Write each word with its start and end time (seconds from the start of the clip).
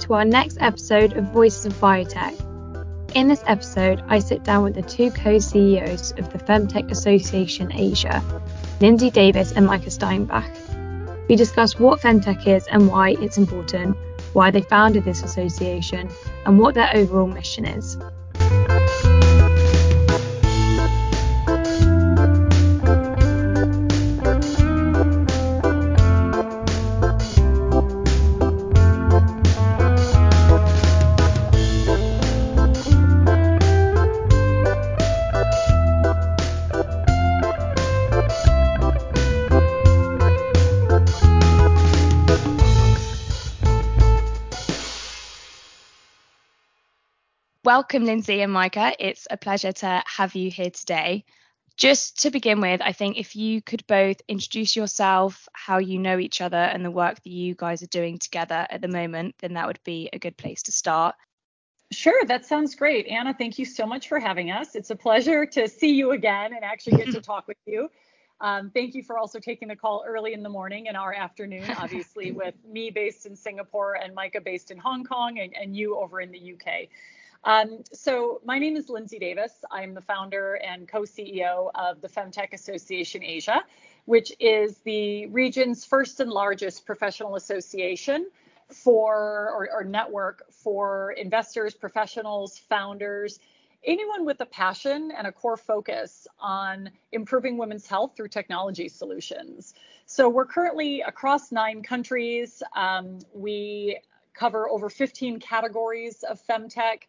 to 0.00 0.14
our 0.14 0.24
next 0.24 0.58
episode 0.60 1.14
of 1.14 1.24
Voices 1.32 1.66
of 1.66 1.72
Biotech. 1.74 2.34
In 3.16 3.26
this 3.26 3.42
episode, 3.46 4.02
I 4.06 4.20
sit 4.20 4.44
down 4.44 4.62
with 4.62 4.74
the 4.74 4.82
two 4.82 5.10
co 5.10 5.38
CEOs 5.38 6.12
of 6.12 6.32
the 6.32 6.38
Femtech 6.38 6.90
Association 6.90 7.72
Asia, 7.72 8.22
Lindsay 8.80 9.10
Davis 9.10 9.52
and 9.52 9.66
Micah 9.66 9.90
Steinbach. 9.90 10.48
We 11.28 11.34
discuss 11.34 11.80
what 11.80 12.00
Femtech 12.00 12.46
is 12.46 12.66
and 12.68 12.88
why 12.88 13.16
it's 13.20 13.38
important, 13.38 13.96
why 14.34 14.52
they 14.52 14.62
founded 14.62 15.04
this 15.04 15.24
association, 15.24 16.08
and 16.46 16.60
what 16.60 16.74
their 16.74 16.90
overall 16.94 17.26
mission 17.26 17.64
is. 17.64 17.98
Welcome, 47.68 48.06
Lindsay 48.06 48.40
and 48.40 48.50
Micah. 48.50 48.94
It's 48.98 49.28
a 49.30 49.36
pleasure 49.36 49.72
to 49.72 50.02
have 50.06 50.34
you 50.34 50.50
here 50.50 50.70
today. 50.70 51.26
Just 51.76 52.22
to 52.22 52.30
begin 52.30 52.62
with, 52.62 52.80
I 52.80 52.92
think 52.92 53.18
if 53.18 53.36
you 53.36 53.60
could 53.60 53.86
both 53.86 54.22
introduce 54.26 54.74
yourself, 54.74 55.46
how 55.52 55.76
you 55.76 55.98
know 55.98 56.18
each 56.18 56.40
other, 56.40 56.56
and 56.56 56.82
the 56.82 56.90
work 56.90 57.16
that 57.22 57.30
you 57.30 57.54
guys 57.54 57.82
are 57.82 57.88
doing 57.88 58.16
together 58.16 58.66
at 58.70 58.80
the 58.80 58.88
moment, 58.88 59.34
then 59.40 59.52
that 59.52 59.66
would 59.66 59.80
be 59.84 60.08
a 60.14 60.18
good 60.18 60.38
place 60.38 60.62
to 60.62 60.72
start. 60.72 61.14
Sure, 61.92 62.24
that 62.24 62.46
sounds 62.46 62.74
great. 62.74 63.06
Anna, 63.06 63.34
thank 63.36 63.58
you 63.58 63.66
so 63.66 63.84
much 63.84 64.08
for 64.08 64.18
having 64.18 64.50
us. 64.50 64.74
It's 64.74 64.88
a 64.88 64.96
pleasure 64.96 65.44
to 65.44 65.68
see 65.68 65.92
you 65.92 66.12
again 66.12 66.54
and 66.54 66.64
actually 66.64 66.96
get 66.96 67.12
to 67.12 67.20
talk 67.34 67.46
with 67.46 67.58
you. 67.66 67.90
Um, 68.40 68.70
thank 68.70 68.94
you 68.94 69.02
for 69.02 69.18
also 69.18 69.40
taking 69.40 69.68
the 69.68 69.76
call 69.76 70.04
early 70.06 70.32
in 70.32 70.42
the 70.42 70.48
morning 70.48 70.88
and 70.88 70.96
our 70.96 71.12
afternoon, 71.12 71.70
obviously, 71.76 72.32
with 72.42 72.54
me 72.66 72.88
based 72.88 73.26
in 73.26 73.36
Singapore 73.36 73.96
and 73.96 74.14
Micah 74.14 74.40
based 74.40 74.70
in 74.70 74.78
Hong 74.78 75.04
Kong 75.04 75.38
and, 75.38 75.54
and 75.54 75.76
you 75.76 75.98
over 75.98 76.22
in 76.22 76.32
the 76.32 76.54
UK. 76.54 76.88
Um, 77.44 77.82
so 77.92 78.40
my 78.44 78.58
name 78.58 78.76
is 78.76 78.88
Lindsay 78.88 79.18
Davis. 79.18 79.52
I'm 79.70 79.94
the 79.94 80.00
founder 80.00 80.54
and 80.54 80.88
co-CEO 80.88 81.70
of 81.74 82.00
the 82.00 82.08
Femtech 82.08 82.52
Association 82.52 83.22
Asia, 83.22 83.62
which 84.06 84.32
is 84.40 84.78
the 84.78 85.26
region's 85.26 85.84
first 85.84 86.20
and 86.20 86.30
largest 86.30 86.84
professional 86.84 87.36
association 87.36 88.28
for 88.68 89.50
or, 89.50 89.68
or 89.72 89.84
network 89.84 90.44
for 90.50 91.12
investors, 91.12 91.74
professionals, 91.74 92.58
founders, 92.68 93.38
anyone 93.84 94.24
with 94.24 94.40
a 94.40 94.46
passion 94.46 95.12
and 95.16 95.26
a 95.26 95.32
core 95.32 95.56
focus 95.56 96.26
on 96.40 96.90
improving 97.12 97.56
women's 97.56 97.86
health 97.86 98.12
through 98.16 98.28
technology 98.28 98.88
solutions. 98.88 99.74
So 100.06 100.28
we're 100.28 100.46
currently 100.46 101.00
across 101.02 101.52
nine 101.52 101.82
countries. 101.82 102.62
Um, 102.74 103.20
we 103.32 103.98
cover 104.38 104.68
over 104.68 104.88
15 104.88 105.40
categories 105.40 106.22
of 106.22 106.40
femtech. 106.46 107.02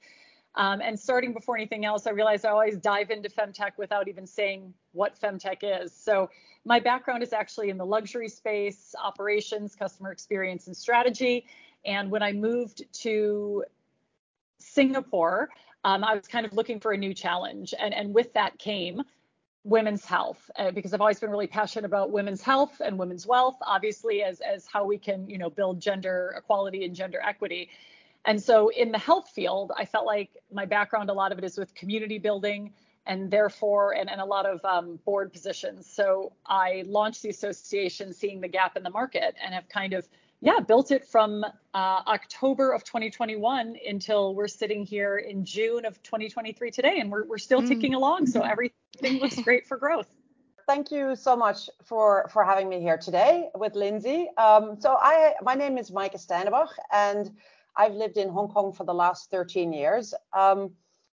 Um, 0.56 0.82
and 0.82 1.00
starting 1.00 1.34
before 1.34 1.56
anything 1.56 1.86
else, 1.86 2.08
I 2.08 2.12
realized 2.12 2.46
I 2.46 2.50
always 2.50 2.78
dive 2.78 3.12
into 3.12 3.30
femtech 3.30 3.72
without 3.78 4.08
even 4.08 4.26
saying 4.26 4.74
what 4.94 5.20
femtech 5.20 5.60
is. 5.62 5.94
So 5.94 6.30
my 6.66 6.80
background 6.80 7.22
is 7.24 7.34
actually 7.34 7.70
in 7.70 7.78
the 7.78 7.86
luxury 7.86 8.28
space, 8.28 8.96
operations, 9.02 9.76
customer 9.76 10.12
experience, 10.12 10.68
and 10.68 10.76
strategy. 10.76 11.46
And 11.86 12.10
when 12.10 12.24
I 12.24 12.32
moved 12.32 12.84
to 13.04 13.64
Singapore, 14.58 15.50
um, 15.86 16.04
I 16.04 16.16
was 16.16 16.28
kind 16.28 16.46
of 16.46 16.54
looking 16.54 16.80
for 16.80 16.92
a 16.92 16.98
new 16.98 17.14
challenge. 17.14 17.74
And, 17.80 17.94
and 17.94 18.14
with 18.14 18.34
that 18.34 18.58
came 18.58 19.04
women's 19.64 20.06
health 20.06 20.50
uh, 20.56 20.72
because 20.72 20.94
I've 20.94 21.02
always 21.02 21.20
been 21.20 21.30
really 21.30 21.48
passionate 21.48 21.86
about 21.86 22.12
women's 22.12 22.42
health 22.42 22.82
and 22.84 22.98
women's 22.98 23.28
wealth, 23.28 23.58
obviously 23.62 24.24
as, 24.24 24.40
as 24.40 24.66
how 24.66 24.86
we 24.86 24.98
can, 24.98 25.30
you 25.30 25.38
know, 25.38 25.50
build 25.50 25.82
gender 25.82 26.34
equality 26.38 26.86
and 26.86 26.96
gender 26.96 27.22
equity. 27.22 27.70
And 28.26 28.42
so 28.42 28.70
in 28.70 28.92
the 28.92 28.98
health 28.98 29.30
field, 29.30 29.72
I 29.78 29.86
felt 29.86 30.06
like 30.06 30.30
my 30.52 30.66
background, 30.66 31.10
a 31.10 31.14
lot 31.14 31.32
of 31.32 31.38
it 31.38 31.44
is 31.44 31.58
with 31.58 31.74
community 31.76 32.20
building 32.20 32.74
and 33.06 33.32
therefore, 33.32 33.96
and, 33.96 34.10
and 34.10 34.22
a 34.22 34.26
lot 34.26 34.46
of 34.46 34.64
um, 34.64 35.00
board 35.06 35.32
positions. 35.34 35.90
So 35.92 36.34
I 36.46 36.84
launched 36.86 37.24
the 37.24 37.30
association 37.30 38.14
seeing 38.14 38.40
the 38.40 38.48
gap 38.48 38.78
in 38.78 38.84
the 38.84 38.90
market 38.90 39.36
and 39.44 39.54
have 39.54 39.68
kind 39.68 39.94
of, 39.94 40.08
yeah, 40.42 40.60
built 40.60 40.92
it 40.92 41.06
from 41.06 41.44
uh, 41.44 42.02
October 42.08 42.72
of 42.72 42.84
2021 42.84 43.76
until 43.88 44.36
we're 44.36 44.48
sitting 44.48 44.86
here 44.86 45.18
in 45.18 45.44
June 45.46 45.86
of 45.86 46.02
2023 46.04 46.72
today. 46.72 47.00
And 47.00 47.12
we're, 47.12 47.26
we're 47.26 47.38
still 47.38 47.62
mm. 47.62 47.68
ticking 47.68 47.94
along. 47.94 48.28
So 48.28 48.42
everything 48.42 49.20
looks 49.20 49.40
great 49.42 49.68
for 49.68 49.78
growth 49.78 50.08
thank 50.70 50.92
you 50.92 51.16
so 51.16 51.36
much 51.36 51.68
for 51.84 52.30
for 52.32 52.46
having 52.46 52.70
me 52.70 52.80
here 52.80 52.96
today 52.96 53.50
with 53.56 53.74
Lindsay. 53.74 54.30
Um, 54.38 54.80
so 54.80 54.98
I 55.02 55.34
my 55.42 55.56
name 55.56 55.80
is 55.80 55.92
Micah 55.92 56.20
Steinbach 56.20 56.70
and 56.94 57.32
I've 57.76 57.94
lived 57.94 58.18
in 58.18 58.30
Hong 58.30 58.50
Kong 58.50 58.72
for 58.72 58.84
the 58.84 58.94
last 58.94 59.32
13 59.32 59.74
years. 59.74 60.14
Um, 60.38 60.70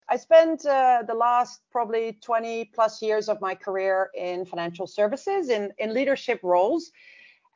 I 0.08 0.16
spent 0.16 0.64
uh, 0.64 1.02
the 1.06 1.12
last 1.12 1.60
probably 1.70 2.18
20 2.22 2.70
plus 2.74 3.02
years 3.02 3.28
of 3.28 3.42
my 3.42 3.54
career 3.54 4.08
in 4.14 4.46
financial 4.46 4.86
services 4.86 5.50
in, 5.50 5.70
in 5.78 5.92
leadership 5.92 6.40
roles. 6.42 6.90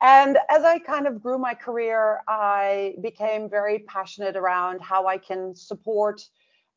And 0.01 0.37
as 0.49 0.63
I 0.63 0.79
kind 0.79 1.07
of 1.07 1.23
grew 1.23 1.39
my 1.39 1.55
career, 1.55 2.21
I 2.27 2.95
became 3.01 3.49
very 3.49 3.79
passionate 3.79 4.35
around 4.35 4.81
how 4.81 5.07
I 5.07 5.17
can 5.17 5.55
support 5.55 6.21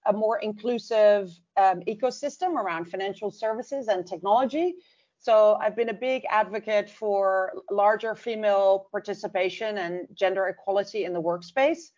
a 0.07 0.13
more 0.13 0.39
inclusive 0.39 1.31
um, 1.59 1.81
ecosystem 1.87 2.55
around 2.55 2.87
financial 2.87 3.31
services 3.31 3.89
and 3.89 4.07
technology. 4.07 4.77
So 5.19 5.59
I've 5.61 5.77
been 5.77 5.91
a 5.91 5.95
big 5.95 6.23
advocate 6.31 6.89
for 6.89 7.53
larger 7.71 8.15
female 8.15 8.87
participation 8.91 9.77
and 9.77 10.09
gender 10.15 10.47
equality 10.47 11.05
in 11.05 11.13
the 11.13 11.21
workspace. 11.21 11.91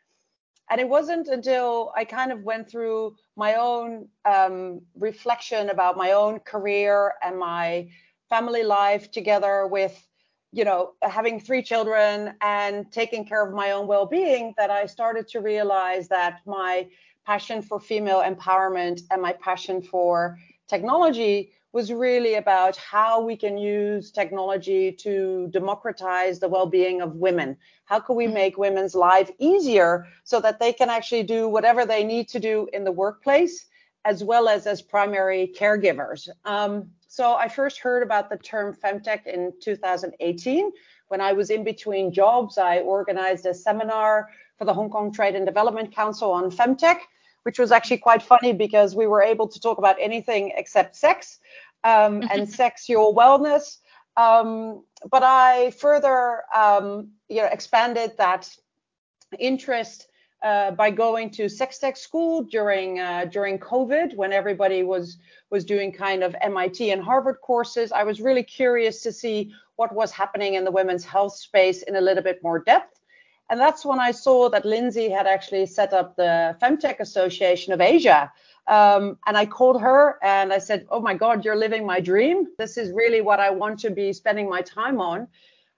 And 0.71 0.81
it 0.81 0.88
wasn't 0.88 1.28
until 1.28 1.93
I 1.97 2.05
kind 2.05 2.32
of 2.32 2.43
went 2.43 2.69
through 2.69 3.15
my 3.37 3.55
own 3.55 4.09
um, 4.25 4.81
reflection 4.97 5.71
about 5.71 5.97
my 5.97 6.12
own 6.12 6.41
career 6.41 7.12
and 7.22 7.38
my 7.38 7.88
family 8.28 8.65
life 8.65 9.12
together 9.12 9.69
with, 9.69 9.94
you 10.52 10.64
know, 10.64 10.92
having 11.02 11.40
three 11.40 11.62
children 11.62 12.34
and 12.42 12.90
taking 12.92 13.24
care 13.24 13.44
of 13.46 13.54
my 13.54 13.72
own 13.72 13.86
well 13.86 14.06
being 14.06 14.54
that 14.58 14.70
I 14.70 14.86
started 14.86 15.26
to 15.28 15.40
realize 15.40 16.08
that 16.08 16.40
my 16.46 16.88
passion 17.24 17.62
for 17.62 17.80
female 17.80 18.22
empowerment 18.22 19.00
and 19.10 19.22
my 19.22 19.32
passion 19.32 19.80
for 19.80 20.38
technology 20.68 21.52
was 21.72 21.90
really 21.90 22.34
about 22.34 22.76
how 22.76 23.22
we 23.24 23.34
can 23.34 23.56
use 23.56 24.10
technology 24.10 24.92
to 24.92 25.48
democratize 25.50 26.38
the 26.38 26.48
well-being 26.48 27.00
of 27.00 27.14
women. 27.14 27.56
How 27.86 27.98
can 27.98 28.14
we 28.16 28.26
make 28.26 28.58
women's 28.58 28.94
life 28.94 29.30
easier 29.38 30.06
so 30.24 30.38
that 30.40 30.60
they 30.60 30.74
can 30.74 30.90
actually 30.90 31.22
do 31.22 31.48
whatever 31.48 31.86
they 31.86 32.04
need 32.04 32.28
to 32.28 32.38
do 32.38 32.69
in 32.74 32.84
the 32.84 32.92
workplace, 32.92 33.66
as 34.04 34.22
well 34.22 34.48
as 34.48 34.66
as 34.66 34.82
primary 34.82 35.50
caregivers. 35.58 36.28
Um, 36.44 36.90
so 37.12 37.35
I 37.35 37.49
first 37.49 37.79
heard 37.79 38.03
about 38.03 38.31
the 38.31 38.38
term 38.38 38.75
femtech 38.75 39.26
in 39.26 39.53
2018 39.61 40.73
when 41.09 41.20
I 41.20 41.32
was 41.32 41.50
in 41.50 41.62
between 41.62 42.12
jobs. 42.12 42.56
I 42.56 42.79
organized 42.79 43.44
a 43.47 43.53
seminar 43.53 44.31
for 44.56 44.64
the 44.64 44.73
Hong 44.73 44.88
Kong 44.88 45.12
Trade 45.12 45.35
and 45.35 45.44
Development 45.44 45.94
Council 45.94 46.31
on 46.31 46.50
femtech 46.50 47.00
which 47.43 47.59
was 47.59 47.73
actually 47.73 47.99
quite 47.99 48.23
funny 48.23 48.53
because 48.53 48.94
we 48.94 49.06
were 49.06 49.23
able 49.23 49.49
to 49.49 49.61
talk 49.61 49.79
about 49.79 49.97
anything 50.00 50.53
except 50.56 50.97
sex 50.97 51.38
um, 51.85 52.23
and 52.31 52.49
sexual 52.49 53.15
wellness. 53.15 53.79
Um, 54.17 54.85
but 55.11 55.23
I 55.23 55.73
further, 55.73 56.43
um, 56.55 57.11
you 57.29 57.38
know, 57.38 57.49
expanded 57.50 58.12
that 58.19 58.49
interest 59.38 60.06
uh, 60.43 60.73
by 60.73 60.91
going 60.91 61.31
to 61.31 61.49
sex 61.49 61.79
tech 61.79 61.97
school 61.97 62.43
during 62.43 63.00
uh, 63.00 63.27
during 63.27 63.59
COVID 63.59 64.17
when 64.17 64.33
everybody 64.33 64.83
was 64.83 65.19
was 65.50 65.65
doing 65.65 65.93
kind 65.93 66.23
of 66.23 66.35
MIT 66.41 66.91
and 66.91 67.03
Harvard 67.03 67.41
courses. 67.43 67.93
I 67.93 68.05
was 68.05 68.21
really 68.21 68.43
curious 68.43 69.03
to 69.03 69.12
see 69.12 69.53
what 69.77 69.94
was 69.94 70.11
happening 70.11 70.55
in 70.55 70.65
the 70.65 70.71
women's 70.71 71.05
health 71.05 71.37
space 71.37 71.83
in 71.83 71.97
a 71.97 72.00
little 72.00 72.23
bit 72.23 72.43
more 72.43 72.59
depth. 72.59 73.00
And 73.50 73.61
that's 73.61 73.85
when 73.85 74.00
I 74.00 74.12
saw 74.12 74.49
that 74.49 74.65
Lindsay 74.65 75.11
had 75.11 75.27
actually 75.27 75.67
set 75.67 75.93
up 75.93 76.17
the 76.17 76.56
Femtech 76.61 77.00
Association 77.00 77.73
of 77.73 77.81
Asia. 77.81 78.33
Um, 78.67 79.19
and 79.27 79.37
I 79.37 79.44
called 79.47 79.81
her 79.81 80.19
and 80.23 80.53
I 80.53 80.59
said, 80.59 80.87
Oh 80.91 81.00
my 81.00 81.15
God, 81.15 81.44
you're 81.44 81.56
living 81.56 81.85
my 81.85 82.00
dream. 82.00 82.47
This 82.59 82.77
is 82.77 82.93
really 82.93 83.21
what 83.21 83.41
I 83.41 83.50
want 83.50 83.79
to 83.81 83.91
be 83.91 84.12
spending 84.12 84.49
my 84.49 84.62
time 84.62 85.00
on. 85.00 85.29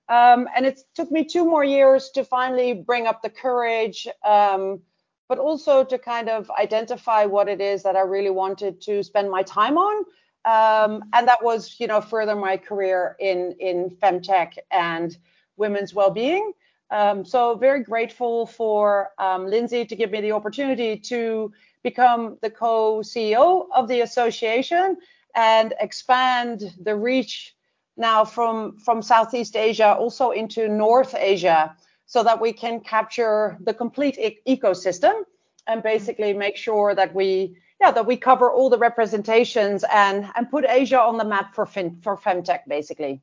Um, 0.08 0.48
and 0.54 0.66
it 0.66 0.80
took 0.94 1.10
me 1.10 1.24
two 1.24 1.44
more 1.44 1.64
years 1.64 2.10
to 2.10 2.24
finally 2.24 2.74
bring 2.74 3.06
up 3.06 3.22
the 3.22 3.30
courage, 3.30 4.06
um, 4.24 4.80
but 5.28 5.38
also 5.38 5.82
to 5.84 5.98
kind 5.98 6.28
of 6.28 6.50
identify 6.50 7.24
what 7.24 7.48
it 7.48 7.60
is 7.60 7.82
that 7.84 7.96
I 7.96 8.00
really 8.00 8.30
wanted 8.30 8.80
to 8.82 9.02
spend 9.02 9.30
my 9.30 9.42
time 9.42 9.78
on. 9.78 10.04
Um, 10.44 11.04
and 11.14 11.26
that 11.26 11.42
was, 11.42 11.76
you 11.78 11.86
know, 11.86 12.02
further 12.02 12.36
my 12.36 12.58
career 12.58 13.16
in 13.18 13.56
in 13.60 13.96
femtech 14.02 14.58
and 14.70 15.16
women's 15.56 15.94
well-being. 15.94 16.52
Um, 16.90 17.24
so 17.24 17.56
very 17.56 17.82
grateful 17.82 18.46
for 18.46 19.10
um, 19.18 19.46
Lindsay 19.46 19.86
to 19.86 19.96
give 19.96 20.10
me 20.10 20.20
the 20.20 20.32
opportunity 20.32 20.98
to 20.98 21.52
become 21.82 22.38
the 22.42 22.50
co-CEO 22.50 23.66
of 23.74 23.88
the 23.88 24.02
association 24.02 24.98
and 25.34 25.74
expand 25.80 26.74
the 26.80 26.94
reach 26.94 27.53
now 27.96 28.24
from 28.24 29.02
Southeast 29.02 29.56
Asia 29.56 29.94
also 29.94 30.30
into 30.30 30.68
North 30.68 31.14
Asia 31.14 31.76
so 32.06 32.22
that 32.22 32.40
we 32.40 32.52
can 32.52 32.80
capture 32.80 33.56
the 33.60 33.74
complete 33.74 34.18
ecosystem 34.46 35.22
and 35.66 35.82
basically 35.82 36.32
make 36.32 36.56
sure 36.56 36.94
that 36.94 37.14
we 37.14 37.56
yeah 37.80 37.90
that 37.90 38.06
we 38.06 38.16
cover 38.16 38.50
all 38.50 38.68
the 38.68 38.78
representations 38.78 39.84
and 39.92 40.30
and 40.36 40.50
put 40.50 40.64
Asia 40.68 41.00
on 41.00 41.18
the 41.18 41.24
map 41.24 41.54
for 41.54 41.66
for 41.66 42.16
femtech 42.16 42.60
basically. 42.68 43.20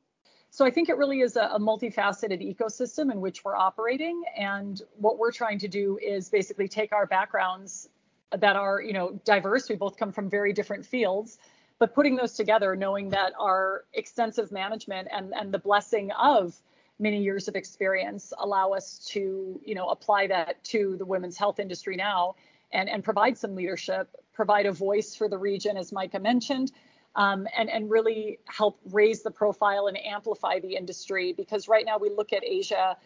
So 0.50 0.66
I 0.66 0.70
think 0.70 0.90
it 0.90 0.98
really 0.98 1.20
is 1.20 1.36
a, 1.36 1.56
multifaceted 1.58 2.42
ecosystem 2.42 3.10
in 3.10 3.22
which 3.22 3.42
we're 3.42 3.56
operating, 3.56 4.22
and 4.36 4.82
what 4.98 5.18
we're 5.18 5.32
trying 5.32 5.58
to 5.60 5.68
do 5.68 5.98
is 6.02 6.28
basically 6.28 6.68
take 6.68 6.92
our 6.92 7.06
backgrounds 7.06 7.88
that 8.36 8.54
are 8.56 8.82
you 8.82 8.92
know 8.92 9.18
diverse. 9.24 9.70
We 9.70 9.76
both 9.76 9.96
come 9.96 10.12
from 10.12 10.28
very 10.28 10.52
different 10.52 10.84
fields, 10.84 11.38
but 11.82 11.96
putting 11.96 12.14
those 12.14 12.34
together, 12.34 12.76
knowing 12.76 13.08
that 13.10 13.32
our 13.40 13.86
extensive 13.94 14.52
management 14.52 15.08
and 15.10 15.34
and 15.34 15.52
the 15.52 15.58
blessing 15.58 16.12
of 16.12 16.54
many 17.00 17.20
years 17.20 17.48
of 17.48 17.56
experience 17.56 18.32
allow 18.38 18.70
us 18.70 19.04
to 19.08 19.60
you 19.64 19.74
know 19.74 19.88
apply 19.88 20.28
that 20.28 20.62
to 20.62 20.94
the 20.96 21.04
women's 21.04 21.36
health 21.36 21.58
industry 21.58 21.96
now 21.96 22.36
and 22.72 22.88
and 22.88 23.02
provide 23.02 23.36
some 23.36 23.56
leadership, 23.56 24.14
provide 24.32 24.66
a 24.66 24.70
voice 24.70 25.16
for 25.16 25.28
the 25.28 25.36
region 25.36 25.76
as 25.76 25.90
Micah 25.90 26.20
mentioned 26.20 26.70
um, 27.16 27.48
and, 27.58 27.68
and 27.68 27.90
really 27.90 28.38
help 28.46 28.78
raise 28.92 29.22
the 29.22 29.30
profile 29.32 29.88
and 29.88 29.98
amplify 30.06 30.60
the 30.60 30.76
industry. 30.76 31.32
Because 31.32 31.66
right 31.66 31.84
now 31.84 31.98
we 31.98 32.10
look 32.10 32.32
at 32.32 32.44
Asia, 32.44 32.96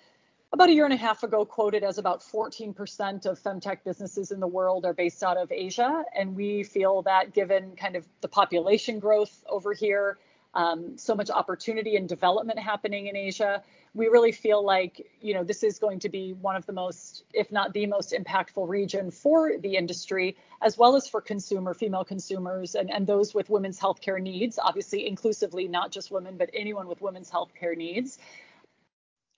about 0.52 0.68
a 0.68 0.72
year 0.72 0.84
and 0.84 0.94
a 0.94 0.96
half 0.96 1.22
ago, 1.22 1.44
quoted 1.44 1.82
as 1.82 1.98
about 1.98 2.22
14% 2.22 3.26
of 3.26 3.40
femtech 3.40 3.78
businesses 3.84 4.30
in 4.30 4.40
the 4.40 4.46
world 4.46 4.84
are 4.84 4.94
based 4.94 5.22
out 5.22 5.36
of 5.36 5.50
Asia. 5.50 6.04
And 6.14 6.36
we 6.36 6.62
feel 6.62 7.02
that 7.02 7.34
given 7.34 7.76
kind 7.76 7.96
of 7.96 8.06
the 8.20 8.28
population 8.28 8.98
growth 8.98 9.44
over 9.48 9.72
here, 9.72 10.18
um, 10.54 10.96
so 10.96 11.14
much 11.14 11.28
opportunity 11.30 11.96
and 11.96 12.08
development 12.08 12.58
happening 12.58 13.08
in 13.08 13.16
Asia, 13.16 13.62
we 13.96 14.08
really 14.08 14.30
feel 14.30 14.64
like 14.64 15.06
you 15.20 15.34
know 15.34 15.42
this 15.42 15.62
is 15.62 15.78
going 15.78 15.98
to 16.00 16.08
be 16.08 16.34
one 16.34 16.54
of 16.54 16.66
the 16.66 16.72
most 16.72 17.24
if 17.32 17.50
not 17.50 17.72
the 17.72 17.86
most 17.86 18.12
impactful 18.12 18.68
region 18.68 19.10
for 19.10 19.52
the 19.58 19.74
industry 19.76 20.36
as 20.60 20.76
well 20.76 20.94
as 20.96 21.08
for 21.08 21.20
consumer 21.20 21.72
female 21.72 22.04
consumers 22.04 22.74
and, 22.74 22.90
and 22.90 23.06
those 23.06 23.34
with 23.34 23.48
women's 23.48 23.80
healthcare 23.80 24.20
needs 24.20 24.58
obviously 24.62 25.06
inclusively 25.06 25.66
not 25.66 25.90
just 25.90 26.10
women 26.10 26.36
but 26.36 26.50
anyone 26.52 26.86
with 26.86 27.00
women's 27.00 27.30
healthcare 27.30 27.76
needs 27.76 28.18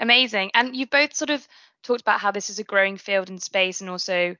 amazing. 0.00 0.50
And 0.54 0.76
you've 0.76 0.90
both 0.90 1.14
sort 1.14 1.30
of 1.30 1.46
talked 1.82 2.00
about 2.00 2.20
how 2.20 2.30
this 2.30 2.50
is 2.50 2.58
a 2.58 2.64
growing 2.64 2.96
field 2.96 3.30
in 3.30 3.38
space 3.38 3.80
and 3.80 3.90
also 3.90 4.36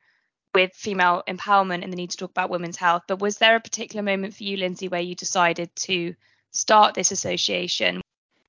with 0.55 0.73
female 0.73 1.23
empowerment 1.29 1.85
and 1.85 1.93
the 1.93 1.97
need 1.97 2.11
to 2.11 2.17
talk 2.17 2.31
about 2.31 2.51
women's 2.51 2.77
health. 2.77 3.03
But 3.07 3.21
was 3.21 3.39
there 3.39 3.57
a 3.57 3.61
particular 3.61 4.03
moment 4.03 4.35
for 4.35 4.45
you 4.45 4.57
lindsay 4.57 4.89
where 4.89 5.01
you 5.01 5.15
decided 5.15 5.75
to 5.77 6.15
start 6.51 6.95
this 6.95 7.13
association? 7.13 8.01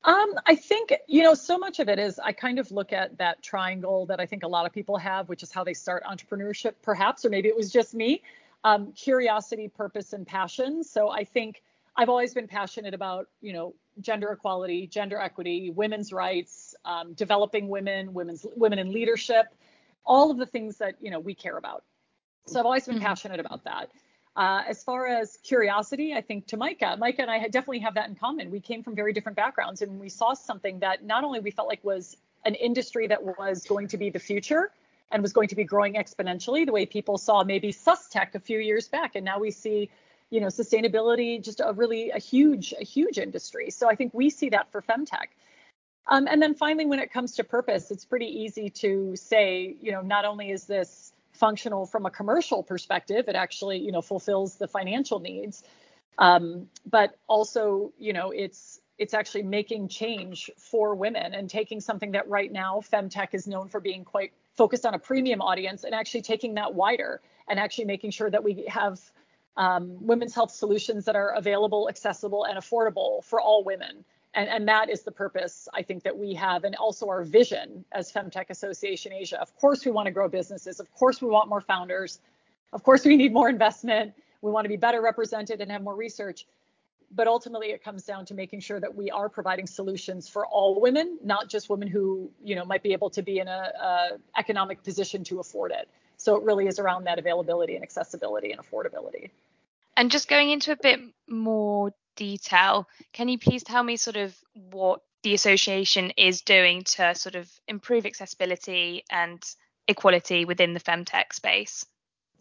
Um, 0.06 0.34
I 0.46 0.56
think, 0.56 0.94
you 1.08 1.24
know, 1.24 1.34
so 1.34 1.58
much 1.58 1.80
of 1.80 1.90
it 1.90 2.00
is 2.00 2.20
I 2.20 2.32
kind 2.32 2.58
of 2.58 2.72
look 2.72 2.94
at 2.94 3.18
that 3.18 3.44
triangle 3.44 4.06
that 4.06 4.20
I 4.20 4.26
think 4.26 4.44
a 4.44 4.48
lot 4.48 4.66
of 4.66 4.72
people 4.72 4.98
have, 4.98 5.28
which 5.28 5.44
is 5.44 5.52
how 5.52 5.64
they 5.64 5.74
start 5.74 6.04
entrepreneurship, 6.06 6.76
perhaps, 6.82 7.26
or 7.26 7.30
maybe 7.30 7.50
it 7.50 7.56
was 7.56 7.70
just 7.70 7.94
me 7.94 8.22
um, 8.64 8.94
curiosity, 8.94 9.68
purpose, 9.68 10.14
and 10.14 10.26
passion. 10.26 10.84
So 10.84 11.10
I 11.10 11.26
think 11.26 11.62
I've 11.96 12.10
always 12.10 12.34
been 12.34 12.48
passionate 12.48 12.94
about, 12.94 13.28
you 13.42 13.54
know, 13.54 13.74
gender 14.00 14.32
equality, 14.32 14.88
gender 14.88 15.20
equity, 15.20 15.70
women's 15.70 16.14
rights, 16.14 16.69
um, 16.86 17.14
developing 17.14 17.68
women, 17.68 18.14
women's 18.14 18.46
women 18.56 18.80
in 18.80 18.92
leadership, 18.92 19.48
all 20.06 20.32
of 20.32 20.38
the 20.38 20.46
things 20.46 20.78
that, 20.78 20.96
you 21.02 21.12
know, 21.12 21.20
we 21.20 21.36
care 21.36 21.58
about. 21.58 21.84
So 22.48 22.60
I've 22.60 22.66
always 22.66 22.86
been 22.86 22.96
mm-hmm. 22.96 23.06
passionate 23.06 23.40
about 23.40 23.64
that. 23.66 23.90
Uh, 24.36 24.64
as 24.68 24.84
far 24.84 25.06
as 25.06 25.38
curiosity, 25.44 26.14
I 26.14 26.22
think 26.22 26.48
to 26.48 26.58
Micah, 26.58 26.96
Micah 26.98 27.24
and 27.24 27.32
I 27.32 27.40
definitely 27.48 27.80
have 27.80 27.96
that 27.96 28.08
in 28.08 28.16
common. 28.16 28.52
We 28.52 28.62
came 28.62 28.84
from 28.84 28.96
very 28.96 29.12
different 29.12 29.36
backgrounds 29.36 29.82
and 29.82 30.00
we 30.00 30.10
saw 30.10 30.34
something 30.34 30.80
that 30.80 31.04
not 31.04 31.24
only 31.24 31.40
we 31.40 31.52
felt 31.52 31.68
like 31.68 31.84
was 31.84 32.16
an 32.46 32.56
industry 32.56 33.08
that 33.08 33.22
was 33.24 33.66
going 33.66 33.88
to 33.90 33.98
be 33.98 34.10
the 34.10 34.20
future 34.20 34.72
and 35.12 35.22
was 35.22 35.34
going 35.34 35.48
to 35.50 35.56
be 35.56 35.64
growing 35.64 35.96
exponentially, 35.96 36.66
the 36.66 36.72
way 36.72 36.86
people 36.86 37.18
saw 37.18 37.44
maybe 37.44 37.74
SUSTech 37.74 38.36
a 38.36 38.40
few 38.40 38.60
years 38.60 38.88
back, 38.88 39.16
and 39.16 39.26
now 39.26 39.40
we 39.40 39.52
see, 39.52 39.90
you 40.30 40.40
know, 40.40 40.48
sustainability 40.48 41.44
just 41.44 41.60
a 41.64 41.74
really 41.74 42.12
a 42.12 42.20
huge 42.20 42.74
a 42.80 42.84
huge 42.84 43.18
industry. 43.18 43.72
So 43.72 43.90
I 43.90 43.96
think 43.96 44.14
we 44.14 44.30
see 44.30 44.50
that 44.50 44.72
for 44.72 44.82
femtech. 44.82 45.30
Um, 46.10 46.28
and 46.28 46.42
then 46.42 46.56
finally, 46.56 46.86
when 46.86 47.00
it 47.00 47.12
comes 47.12 47.36
to 47.36 47.44
purpose, 47.44 47.92
it's 47.92 48.04
pretty 48.04 48.26
easy 48.26 48.70
to 48.72 49.16
say, 49.16 49.76
you 49.80 49.92
know, 49.92 50.02
not 50.02 50.26
only 50.26 50.50
is 50.50 50.66
this 50.66 51.14
functional 51.34 51.86
from 51.86 52.06
a 52.06 52.10
commercial 52.10 52.62
perspective. 52.62 53.30
It 53.30 53.36
actually, 53.36 53.78
you 53.78 53.92
know, 53.92 54.02
fulfills 54.02 54.56
the 54.56 54.68
financial 54.68 55.20
needs. 55.20 55.64
Um, 56.18 56.68
but 56.86 57.18
also, 57.28 57.94
you 57.98 58.12
know, 58.12 58.32
it's 58.32 58.82
it's 58.98 59.14
actually 59.14 59.44
making 59.44 59.88
change 59.88 60.52
for 60.58 60.94
women 60.94 61.34
and 61.34 61.50
taking 61.50 61.80
something 61.80 62.12
that 62.12 62.28
right 62.28 62.52
now 62.52 62.82
femtech 62.82 63.30
is 63.32 63.48
known 63.48 63.70
for 63.70 63.80
being 63.80 64.04
quite 64.04 64.34
focused 64.58 64.86
on 64.86 64.94
a 64.94 65.00
premium 65.00 65.42
audience 65.42 65.86
and 65.86 65.96
actually 65.96 66.22
taking 66.22 66.56
that 66.56 66.74
wider 66.74 67.22
and 67.48 67.58
actually 67.58 67.86
making 67.86 68.12
sure 68.12 68.30
that 68.30 68.44
we 68.44 68.66
have 68.68 69.00
um, 69.56 70.06
women's 70.06 70.36
health 70.36 70.52
solutions 70.52 71.06
that 71.06 71.16
are 71.16 71.30
available, 71.30 71.88
accessible, 71.88 72.44
and 72.44 72.58
affordable 72.58 73.24
for 73.24 73.40
all 73.40 73.64
women. 73.64 74.04
And, 74.40 74.48
and 74.48 74.68
that 74.70 74.90
is 74.90 75.02
the 75.02 75.12
purpose 75.12 75.68
I 75.74 75.82
think 75.84 76.04
that 76.04 76.18
we 76.18 76.34
have, 76.36 76.64
and 76.64 76.74
also 76.78 77.10
our 77.10 77.26
vision 77.26 77.84
as 77.92 78.10
Femtech 78.10 78.50
Association 78.50 79.12
Asia. 79.12 79.38
Of 79.42 79.54
course, 79.58 79.84
we 79.84 79.92
want 79.92 80.06
to 80.06 80.14
grow 80.14 80.30
businesses. 80.30 80.80
Of 80.80 80.90
course, 80.96 81.22
we 81.22 81.28
want 81.28 81.50
more 81.50 81.60
founders. 81.60 82.22
Of 82.72 82.82
course, 82.82 83.04
we 83.04 83.18
need 83.18 83.34
more 83.34 83.50
investment. 83.50 84.14
We 84.42 84.50
want 84.50 84.64
to 84.64 84.70
be 84.70 84.78
better 84.78 85.02
represented 85.02 85.60
and 85.60 85.70
have 85.70 85.82
more 85.82 85.94
research. 85.94 86.48
But 87.12 87.28
ultimately, 87.28 87.72
it 87.72 87.84
comes 87.84 88.04
down 88.06 88.26
to 88.28 88.34
making 88.34 88.62
sure 88.62 88.80
that 88.80 88.96
we 88.96 89.12
are 89.12 89.28
providing 89.28 89.68
solutions 89.68 90.30
for 90.30 90.46
all 90.48 90.80
women, 90.80 91.18
not 91.22 91.50
just 91.50 91.70
women 91.70 91.90
who, 91.90 92.32
you 92.42 92.56
know, 92.56 92.64
might 92.64 92.82
be 92.82 92.94
able 92.94 93.10
to 93.10 93.22
be 93.22 93.40
in 93.40 93.50
a, 93.50 93.74
a 93.82 94.10
economic 94.38 94.84
position 94.84 95.22
to 95.26 95.42
afford 95.42 95.74
it. 95.74 95.90
So 96.16 96.38
it 96.38 96.44
really 96.44 96.68
is 96.68 96.80
around 96.80 97.04
that 97.08 97.20
availability 97.20 97.76
and 97.76 97.84
accessibility 97.84 98.54
and 98.54 98.62
affordability. 98.62 99.32
And 99.98 100.10
just 100.10 100.30
going 100.30 100.50
into 100.50 100.72
a 100.72 100.78
bit 100.82 101.02
more 101.28 101.94
detail. 102.20 102.88
Can 103.14 103.30
you 103.30 103.40
please 103.40 103.64
tell 103.64 103.82
me 103.82 103.96
sort 103.96 104.18
of 104.18 104.36
what 104.54 105.00
the 105.24 105.34
association 105.34 106.12
is 106.18 106.42
doing 106.42 106.84
to 106.84 107.16
sort 107.16 107.36
of 107.36 107.50
improve 107.68 108.06
accessibility 108.06 109.04
and 109.10 109.42
equality 109.88 110.44
within 110.44 110.74
the 110.74 110.80
femtech 110.82 111.32
space? 111.34 111.86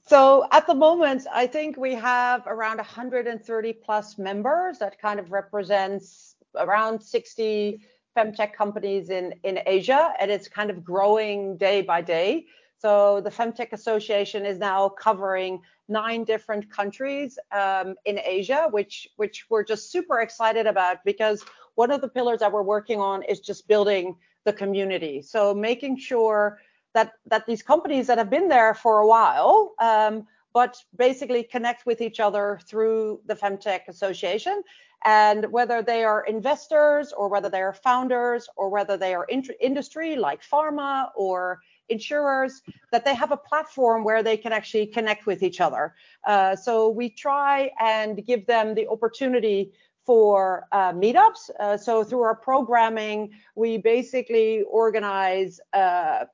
So 0.06 0.46
at 0.50 0.66
the 0.66 0.74
moment, 0.74 1.26
I 1.32 1.46
think 1.46 1.76
we 1.76 1.94
have 1.94 2.42
around 2.46 2.78
130 2.78 3.72
plus 3.84 4.18
members 4.18 4.78
that 4.78 5.00
kind 5.00 5.20
of 5.20 5.30
represents 5.30 6.34
around 6.56 7.00
60 7.00 7.80
femtech 8.16 8.52
companies 8.54 9.10
in, 9.10 9.34
in 9.44 9.60
Asia, 9.64 10.12
and 10.18 10.30
it's 10.30 10.48
kind 10.48 10.70
of 10.70 10.82
growing 10.82 11.56
day 11.56 11.82
by 11.82 12.00
day. 12.00 12.46
So 12.78 13.20
the 13.20 13.30
Femtech 13.30 13.72
Association 13.72 14.46
is 14.46 14.58
now 14.58 14.88
covering 14.88 15.60
nine 15.88 16.22
different 16.24 16.70
countries 16.70 17.38
um, 17.50 17.96
in 18.04 18.20
Asia, 18.24 18.68
which 18.70 19.08
which 19.16 19.46
we're 19.50 19.64
just 19.64 19.90
super 19.90 20.20
excited 20.20 20.66
about 20.66 21.04
because 21.04 21.44
one 21.74 21.90
of 21.90 22.00
the 22.00 22.08
pillars 22.08 22.40
that 22.40 22.52
we're 22.52 22.62
working 22.62 23.00
on 23.00 23.22
is 23.24 23.40
just 23.40 23.66
building 23.66 24.16
the 24.44 24.52
community. 24.52 25.22
So 25.22 25.52
making 25.54 25.98
sure 25.98 26.60
that 26.94 27.14
that 27.26 27.46
these 27.46 27.62
companies 27.62 28.06
that 28.06 28.18
have 28.18 28.30
been 28.30 28.48
there 28.48 28.74
for 28.74 28.98
a 28.98 29.06
while, 29.06 29.74
um, 29.80 30.26
but 30.52 30.76
basically 30.96 31.42
connect 31.42 31.84
with 31.84 32.00
each 32.00 32.20
other 32.20 32.60
through 32.64 33.20
the 33.26 33.34
Femtech 33.34 33.88
Association, 33.88 34.62
and 35.04 35.50
whether 35.50 35.82
they 35.82 36.04
are 36.04 36.24
investors 36.24 37.12
or 37.12 37.28
whether 37.28 37.48
they 37.48 37.60
are 37.60 37.72
founders 37.72 38.48
or 38.56 38.68
whether 38.68 38.96
they 38.96 39.14
are 39.14 39.24
in- 39.24 39.44
industry 39.60 40.16
like 40.16 40.42
pharma 40.42 41.10
or 41.16 41.60
insurers 41.88 42.62
that 42.92 43.04
they 43.04 43.14
have 43.14 43.32
a 43.32 43.36
platform 43.36 44.04
where 44.04 44.22
they 44.22 44.36
can 44.36 44.52
actually 44.52 44.86
connect 44.86 45.26
with 45.26 45.42
each 45.42 45.60
other. 45.60 45.94
Uh, 46.26 46.54
so 46.56 46.88
we 46.88 47.10
try 47.10 47.70
and 47.80 48.24
give 48.26 48.46
them 48.46 48.74
the 48.74 48.86
opportunity 48.88 49.72
for 50.04 50.66
uh, 50.72 50.92
meetups. 50.92 51.50
Uh, 51.60 51.76
so 51.76 52.02
through 52.02 52.22
our 52.22 52.34
programming, 52.34 53.30
we 53.54 53.76
basically 53.76 54.62
organize 54.62 55.60
uh, 55.74 56.24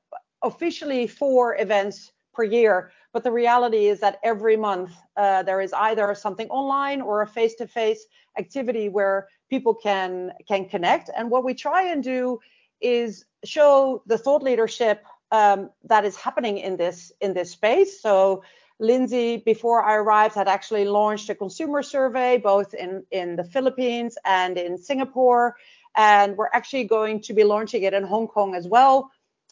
officially 0.43 1.07
four 1.07 1.57
events 1.59 2.13
per 2.33 2.43
year. 2.43 2.91
But 3.11 3.23
the 3.23 3.31
reality 3.31 3.87
is 3.87 3.99
that 3.99 4.19
every 4.23 4.57
month 4.57 4.91
uh, 5.17 5.43
there 5.43 5.61
is 5.61 5.73
either 5.73 6.13
something 6.15 6.49
online 6.49 7.01
or 7.01 7.21
a 7.21 7.27
face-to-face 7.27 8.05
activity 8.37 8.89
where 8.89 9.27
people 9.49 9.73
can 9.73 10.31
can 10.47 10.67
connect. 10.67 11.09
And 11.15 11.29
what 11.29 11.43
we 11.43 11.53
try 11.53 11.83
and 11.91 12.03
do 12.03 12.39
is 12.81 13.25
show 13.43 14.03
the 14.05 14.17
thought 14.17 14.43
leadership 14.43 15.05
um, 15.35 15.59
that 15.91 16.03
is 16.09 16.15
happening 16.25 16.55
in 16.67 16.73
this 16.81 16.99
in 17.25 17.31
this 17.37 17.49
space. 17.57 17.91
So 18.05 18.15
Lindsay, 18.79 19.29
before 19.51 19.79
I 19.91 19.93
arrived, 20.03 20.35
had 20.35 20.49
actually 20.57 20.85
launched 20.99 21.27
a 21.33 21.35
consumer 21.43 21.81
survey 21.95 22.31
both 22.51 22.69
in 22.83 22.91
in 23.19 23.27
the 23.39 23.47
Philippines 23.53 24.13
and 24.23 24.53
in 24.57 24.73
Singapore, 24.89 25.43
and 25.95 26.27
we're 26.37 26.53
actually 26.59 26.85
going 26.97 27.17
to 27.27 27.33
be 27.39 27.43
launching 27.53 27.83
it 27.87 27.93
in 27.99 28.03
Hong 28.13 28.27
Kong 28.35 28.51
as 28.59 28.65
well. 28.75 28.97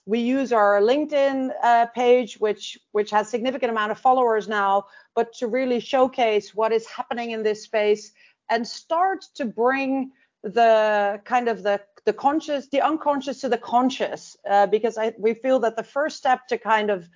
we 0.06 0.20
use 0.20 0.52
our 0.52 0.82
LinkedIn 0.82 1.52
uh, 1.62 1.86
page, 1.88 2.36
which 2.40 2.78
which 2.92 3.12
has 3.12 3.30
significant 3.30 3.72
amount 3.72 3.92
of 3.92 4.00
followers 4.00 4.48
now, 4.48 4.86
but 5.16 5.34
to 5.34 5.48
really 5.48 5.80
showcase 5.80 6.54
what 6.54 6.72
is 6.72 6.86
happening 6.88 7.32
in 7.32 7.44
this 7.44 7.64
space 7.64 8.12
and 8.50 8.68
start 8.68 9.26
to 9.36 9.46
bring 9.46 10.12
the 10.44 11.22
kind 11.24 11.48
of 11.48 11.64
the 11.64 11.80
the 12.06 12.14
conscious, 12.14 12.68
the 12.68 12.82
unconscious 12.82 13.42
to 13.42 13.50
the 13.50 13.58
conscious, 13.58 14.38
uh, 14.50 14.68
because 14.68 14.98
I, 14.98 15.14
we 15.18 15.34
feel 15.34 15.60
that 15.60 15.76
the 15.76 15.84
first 15.84 16.18
step 16.18 16.48
to 16.48 16.58
kind 16.58 16.90
of 16.90 17.10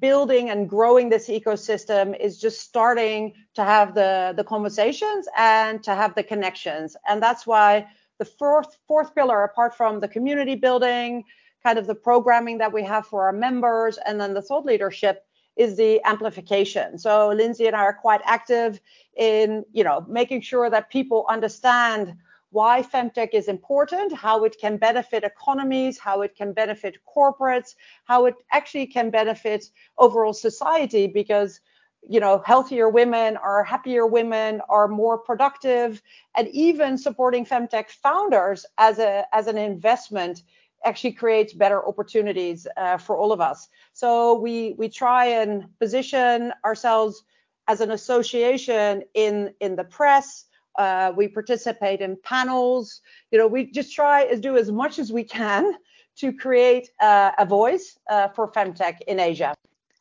building 0.00 0.50
and 0.50 0.68
growing 0.68 1.10
this 1.10 1.28
ecosystem 1.28 2.18
is 2.18 2.40
just 2.40 2.60
starting 2.60 3.34
to 3.54 3.62
have 3.62 3.94
the 3.94 4.32
the 4.36 4.44
conversations 4.44 5.28
and 5.36 5.82
to 5.82 5.94
have 5.94 6.14
the 6.14 6.22
connections, 6.22 6.96
and 7.08 7.22
that's 7.22 7.46
why 7.46 7.86
the 8.18 8.24
fourth 8.24 8.78
fourth 8.88 9.14
pillar, 9.14 9.44
apart 9.44 9.76
from 9.76 10.00
the 10.00 10.08
community 10.08 10.54
building 10.54 11.24
kind 11.62 11.78
of 11.78 11.86
the 11.86 11.94
programming 11.94 12.58
that 12.58 12.72
we 12.72 12.82
have 12.82 13.06
for 13.06 13.24
our 13.24 13.32
members, 13.32 13.98
and 14.06 14.20
then 14.20 14.34
the 14.34 14.42
thought 14.42 14.66
leadership 14.66 15.24
is 15.56 15.76
the 15.76 16.02
amplification. 16.04 16.98
So 16.98 17.28
Lindsay 17.28 17.66
and 17.66 17.76
I 17.76 17.80
are 17.80 17.94
quite 17.94 18.20
active 18.24 18.80
in, 19.16 19.64
you 19.72 19.84
know, 19.84 20.04
making 20.08 20.42
sure 20.42 20.68
that 20.68 20.90
people 20.90 21.24
understand 21.28 22.16
why 22.54 22.82
femtech 22.82 23.30
is 23.32 23.48
important, 23.48 24.12
how 24.12 24.44
it 24.44 24.56
can 24.60 24.76
benefit 24.76 25.24
economies, 25.24 25.98
how 25.98 26.22
it 26.22 26.36
can 26.36 26.52
benefit 26.52 26.94
corporates, 27.16 27.74
how 28.04 28.26
it 28.26 28.34
actually 28.52 28.86
can 28.86 29.10
benefit 29.10 29.64
overall 29.98 30.32
society 30.32 31.06
because 31.06 31.60
you 32.08 32.20
know 32.20 32.42
healthier 32.44 32.88
women 32.88 33.36
are 33.38 33.64
happier 33.64 34.06
women 34.06 34.60
are 34.68 34.88
more 34.88 35.18
productive 35.18 36.02
and 36.36 36.46
even 36.48 36.98
supporting 36.98 37.44
femtech 37.46 37.88
founders 37.88 38.66
as 38.78 38.98
a 38.98 39.24
as 39.32 39.46
an 39.46 39.58
investment 39.58 40.42
actually 40.84 41.12
creates 41.12 41.52
better 41.52 41.86
opportunities 41.88 42.66
uh, 42.76 42.98
for 42.98 43.16
all 43.16 43.32
of 43.32 43.40
us. 43.40 43.68
So 43.94 44.34
we 44.38 44.74
we 44.78 44.88
try 44.88 45.26
and 45.40 45.66
position 45.80 46.52
ourselves 46.64 47.24
as 47.66 47.80
an 47.80 47.90
association 47.90 49.02
in 49.14 49.54
in 49.60 49.74
the 49.76 49.84
press. 49.84 50.44
Uh, 50.76 51.12
we 51.16 51.28
participate 51.28 52.00
in 52.00 52.16
panels. 52.22 53.00
You 53.30 53.38
know, 53.38 53.46
we 53.46 53.70
just 53.70 53.94
try 53.94 54.26
to 54.26 54.36
do 54.38 54.56
as 54.56 54.70
much 54.70 54.98
as 54.98 55.12
we 55.12 55.24
can 55.24 55.74
to 56.16 56.32
create 56.32 56.90
uh, 57.00 57.32
a 57.38 57.46
voice 57.46 57.98
uh, 58.08 58.28
for 58.28 58.50
femtech 58.50 59.00
in 59.06 59.18
Asia. 59.20 59.54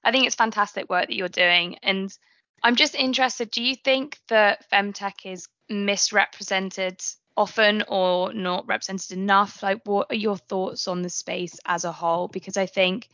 I 0.04 0.12
think 0.12 0.26
it's 0.26 0.36
fantastic 0.36 0.90
work 0.90 1.08
that 1.08 1.16
you're 1.16 1.30
doing, 1.30 1.78
and 1.82 2.16
I'm 2.62 2.76
just 2.76 2.96
interested. 2.96 3.52
Do 3.52 3.64
you 3.64 3.76
think 3.76 4.20
that 4.28 4.70
femtech 4.72 5.26
is 5.26 5.48
misrepresented 5.70 7.02
often 7.36 7.84
or 7.88 8.34
not 8.34 8.68
represented 8.68 9.12
enough? 9.12 9.64
Like, 9.64 9.82
what 9.86 10.08
are 10.10 10.16
your 10.16 10.38
thoughts 10.38 10.88
on 10.88 11.02
the 11.02 11.10
space 11.10 11.60
as 11.66 11.86
a 11.86 11.92
whole? 11.92 12.28
Because 12.28 12.58
I 12.58 12.66
think 12.66 13.10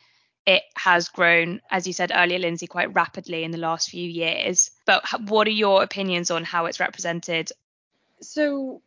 it 0.50 0.64
has 0.76 1.10
grown, 1.10 1.62
as 1.70 1.86
you 1.86 1.94
said 1.94 2.12
earlier, 2.12 2.40
Lindsay, 2.40 2.66
quite 2.66 2.92
rapidly 2.96 3.44
in 3.44 3.52
the 3.52 3.60
last 3.60 3.92
few 3.92 4.10
years. 4.10 4.72
But 4.88 5.04
what 5.30 5.46
are 5.48 5.52
your 5.52 5.84
opinions 5.84 6.32
on 6.32 6.44
how 6.44 6.66
it's 6.66 6.80
represented? 6.80 7.52
So, 8.20 8.82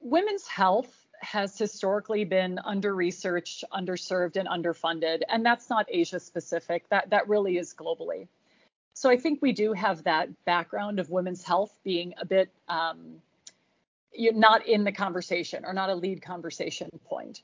women's 0.00 0.48
health 0.48 0.92
has 1.20 1.56
historically 1.56 2.24
been 2.24 2.58
under 2.64 2.96
researched, 2.96 3.62
underserved, 3.72 4.34
and 4.34 4.48
underfunded. 4.48 5.20
And 5.28 5.46
that's 5.46 5.70
not 5.70 5.86
Asia 5.88 6.18
specific, 6.18 6.88
that, 6.88 7.10
that 7.10 7.28
really 7.28 7.58
is 7.58 7.72
globally. 7.72 8.26
So, 8.94 9.08
I 9.08 9.16
think 9.16 9.40
we 9.40 9.52
do 9.52 9.72
have 9.72 10.02
that 10.02 10.28
background 10.44 10.98
of 10.98 11.10
women's 11.10 11.44
health 11.44 11.78
being 11.84 12.12
a 12.18 12.26
bit 12.26 12.50
um, 12.68 13.22
you're 14.12 14.32
not 14.32 14.66
in 14.66 14.82
the 14.82 14.92
conversation 14.92 15.64
or 15.64 15.72
not 15.72 15.90
a 15.90 15.94
lead 15.94 16.22
conversation 16.22 16.88
point. 17.04 17.42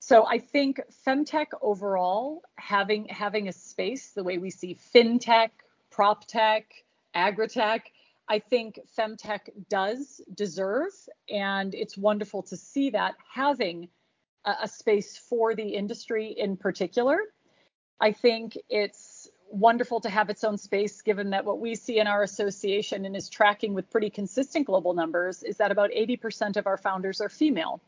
So 0.00 0.26
I 0.26 0.38
think 0.38 0.80
femtech 1.06 1.46
overall 1.62 2.42
having 2.56 3.06
having 3.08 3.48
a 3.48 3.52
space 3.52 4.10
the 4.10 4.22
way 4.22 4.38
we 4.38 4.50
see 4.50 4.78
fintech, 4.94 5.50
prop 5.90 6.26
tech, 6.26 6.66
agritech, 7.14 7.80
I 8.28 8.38
think 8.40 8.80
femtech 8.96 9.48
does 9.68 10.20
deserve, 10.34 10.92
and 11.30 11.74
it's 11.74 11.96
wonderful 11.96 12.42
to 12.44 12.56
see 12.56 12.90
that 12.90 13.14
having 13.32 13.88
a, 14.44 14.54
a 14.62 14.68
space 14.68 15.16
for 15.16 15.54
the 15.54 15.68
industry 15.68 16.34
in 16.36 16.56
particular. 16.56 17.18
I 18.00 18.12
think 18.12 18.58
it's 18.68 19.28
wonderful 19.48 20.00
to 20.00 20.10
have 20.10 20.28
its 20.28 20.44
own 20.44 20.58
space 20.58 21.00
given 21.02 21.30
that 21.30 21.44
what 21.44 21.60
we 21.60 21.74
see 21.74 21.98
in 21.98 22.06
our 22.06 22.22
association 22.22 23.04
and 23.04 23.16
is 23.16 23.28
tracking 23.28 23.74
with 23.74 23.90
pretty 23.90 24.10
consistent 24.10 24.66
global 24.66 24.92
numbers 24.92 25.42
is 25.42 25.56
that 25.58 25.70
about 25.70 25.90
80% 25.90 26.56
of 26.56 26.66
our 26.66 26.76
founders 26.76 27.20
are 27.20 27.28
female. 27.28 27.80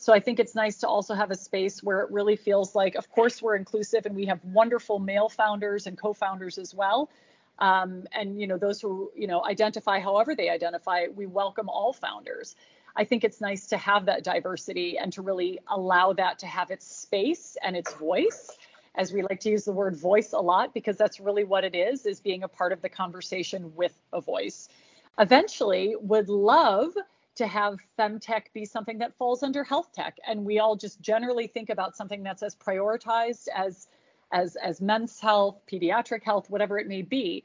So 0.00 0.14
I 0.14 0.18
think 0.18 0.40
it's 0.40 0.54
nice 0.54 0.78
to 0.78 0.88
also 0.88 1.12
have 1.12 1.30
a 1.30 1.36
space 1.36 1.82
where 1.82 2.00
it 2.00 2.10
really 2.10 2.34
feels 2.34 2.74
like, 2.74 2.94
of 2.94 3.10
course, 3.10 3.42
we're 3.42 3.56
inclusive 3.56 4.06
and 4.06 4.16
we 4.16 4.24
have 4.24 4.42
wonderful 4.42 4.98
male 4.98 5.28
founders 5.28 5.86
and 5.86 5.96
co-founders 5.96 6.56
as 6.56 6.74
well. 6.74 7.10
Um, 7.58 8.04
and 8.12 8.40
you 8.40 8.46
know 8.46 8.56
those 8.56 8.80
who 8.80 9.12
you 9.14 9.26
know 9.26 9.44
identify 9.44 10.00
however 10.00 10.34
they 10.34 10.48
identify, 10.48 11.08
we 11.14 11.26
welcome 11.26 11.68
all 11.68 11.92
founders. 11.92 12.56
I 12.96 13.04
think 13.04 13.24
it's 13.24 13.42
nice 13.42 13.66
to 13.66 13.76
have 13.76 14.06
that 14.06 14.24
diversity 14.24 14.96
and 14.96 15.12
to 15.12 15.20
really 15.20 15.58
allow 15.68 16.14
that 16.14 16.38
to 16.38 16.46
have 16.46 16.70
its 16.70 16.86
space 16.86 17.58
and 17.62 17.76
its 17.76 17.92
voice 17.92 18.56
as 18.94 19.12
we 19.12 19.20
like 19.20 19.40
to 19.40 19.50
use 19.50 19.66
the 19.66 19.72
word 19.72 19.96
voice 19.96 20.32
a 20.32 20.40
lot 20.40 20.72
because 20.72 20.96
that's 20.96 21.20
really 21.20 21.44
what 21.44 21.62
it 21.62 21.74
is 21.74 22.06
is 22.06 22.20
being 22.20 22.42
a 22.42 22.48
part 22.48 22.72
of 22.72 22.80
the 22.80 22.88
conversation 22.88 23.74
with 23.76 23.92
a 24.14 24.20
voice 24.22 24.70
eventually 25.18 25.94
would 26.00 26.30
love 26.30 26.94
to 27.36 27.46
have 27.46 27.78
femtech 27.98 28.52
be 28.52 28.64
something 28.64 28.98
that 28.98 29.16
falls 29.16 29.42
under 29.42 29.64
health 29.64 29.92
tech. 29.92 30.16
And 30.26 30.44
we 30.44 30.58
all 30.58 30.76
just 30.76 31.00
generally 31.00 31.46
think 31.46 31.70
about 31.70 31.96
something 31.96 32.22
that's 32.22 32.42
as 32.42 32.54
prioritized 32.54 33.48
as 33.54 33.88
as 34.32 34.56
as 34.56 34.80
men's 34.80 35.18
health 35.18 35.60
pediatric 35.70 36.22
health 36.22 36.50
whatever 36.50 36.78
it 36.78 36.86
may 36.86 37.02
be. 37.02 37.44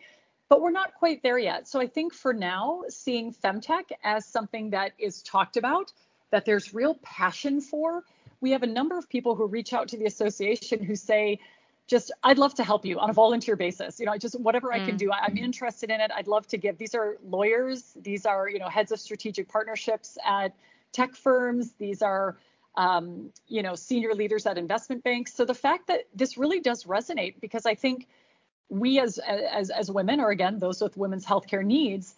But 0.50 0.62
we're 0.62 0.72
not 0.72 0.94
quite 0.94 1.24
there 1.24 1.40
yet. 1.40 1.68
So 1.68 1.80
i 1.80 1.88
think 1.88 2.14
for 2.14 2.34
now 2.34 2.84
seeing 2.90 3.34
femtech 3.34 3.92
as 4.04 4.26
something 4.26 4.70
that 4.72 4.94
is 5.00 5.22
talked 5.24 5.58
about 5.58 5.92
that 6.32 6.46
there's 6.46 6.74
real 6.74 6.96
passion 7.04 7.62
for 7.62 8.04
we 8.42 8.52
have 8.52 8.64
a 8.64 8.68
number 8.68 8.98
of 8.98 9.10
people 9.10 9.36
who 9.36 9.48
reach 9.48 9.74
out 9.74 9.88
to 9.90 9.98
the 9.98 10.06
association 10.06 10.84
who 10.84 10.96
say, 10.96 11.40
just 11.88 12.12
I'd 12.24 12.38
love 12.38 12.56
to 12.56 12.64
help 12.64 12.86
you 12.86 13.00
on 13.00 13.10
a 13.10 13.14
volunteer 13.14 13.56
basis. 13.56 14.00
You 14.00 14.06
know, 14.08 14.18
just 14.18 14.40
whatever 14.40 14.70
mm. 14.70 14.82
I 14.82 14.86
can 14.86 14.96
mm. 14.96 15.00
do, 15.00 15.12
I, 15.12 15.26
am 15.26 15.38
interested 15.38 15.90
in 15.90 16.02
it. 16.02 16.12
I'd 16.16 16.28
love 16.28 16.48
to 16.48 16.58
give. 16.58 16.78
These 16.78 16.96
are 16.96 17.18
lawyers. 17.24 17.96
These 18.02 18.26
are 18.26 18.50
you 18.50 18.60
know 18.60 18.70
heads 18.70 18.92
of 18.92 19.00
strategic 19.00 19.48
partnerships 19.48 20.18
at 20.26 20.54
tech 20.92 21.16
firms. 21.16 21.74
These 21.78 22.02
are 22.02 22.38
um, 22.76 23.32
you 23.48 23.62
know 23.62 23.76
senior 23.76 24.14
leaders 24.14 24.46
at 24.46 24.58
investment 24.58 25.04
banks. 25.04 25.34
So 25.34 25.46
the 25.46 25.54
fact 25.54 25.88
that 25.88 26.08
this 26.14 26.38
really 26.38 26.60
does 26.60 26.86
resonate 26.86 27.36
because 27.40 27.66
I 27.66 27.76
think 27.76 28.08
we 28.70 29.00
as 29.00 29.20
as 29.20 29.70
as 29.70 29.92
women, 29.92 30.20
or 30.20 30.32
again 30.32 30.58
those 30.60 30.82
with 30.82 30.98
women's 30.98 31.26
healthcare 31.26 31.64
needs, 31.64 32.16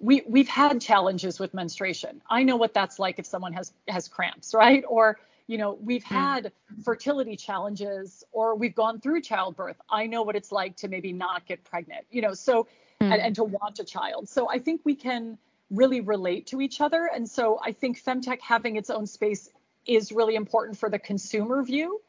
we 0.00 0.22
we've 0.26 0.48
had 0.48 0.80
challenges 0.80 1.38
with 1.38 1.52
menstruation. 1.52 2.22
I 2.30 2.44
know 2.44 2.56
what 2.56 2.72
that's 2.72 2.98
like 2.98 3.18
if 3.18 3.26
someone 3.26 3.52
has 3.52 3.72
has 3.88 4.08
cramps, 4.08 4.54
right? 4.54 4.84
Or 4.88 5.18
you 5.46 5.58
know 5.58 5.78
we've 5.80 6.04
hmm. 6.04 6.14
had 6.14 6.52
fertility 6.84 7.36
challenges 7.36 8.24
or 8.32 8.54
we've 8.54 8.74
gone 8.74 9.00
through 9.00 9.20
childbirth 9.20 9.76
i 9.90 10.06
know 10.06 10.22
what 10.22 10.36
it's 10.36 10.52
like 10.52 10.76
to 10.76 10.88
maybe 10.88 11.12
not 11.12 11.46
get 11.46 11.62
pregnant 11.64 12.04
you 12.10 12.22
know 12.22 12.34
so 12.34 12.64
mm. 13.00 13.12
and, 13.12 13.20
and 13.20 13.34
to 13.34 13.44
want 13.44 13.78
a 13.78 13.84
child 13.84 14.28
so 14.28 14.48
i 14.50 14.58
think 14.58 14.80
we 14.84 14.94
can 14.94 15.38
really 15.70 16.00
relate 16.00 16.46
to 16.46 16.60
each 16.60 16.80
other 16.80 17.08
and 17.14 17.28
so 17.28 17.58
i 17.64 17.72
think 17.72 18.02
femtech 18.02 18.40
having 18.40 18.76
its 18.76 18.90
own 18.90 19.06
space 19.06 19.48
is 19.86 20.12
really 20.12 20.34
important 20.34 20.78
for 20.78 20.88
the 20.90 20.98
consumer 20.98 21.62
view 21.62 22.00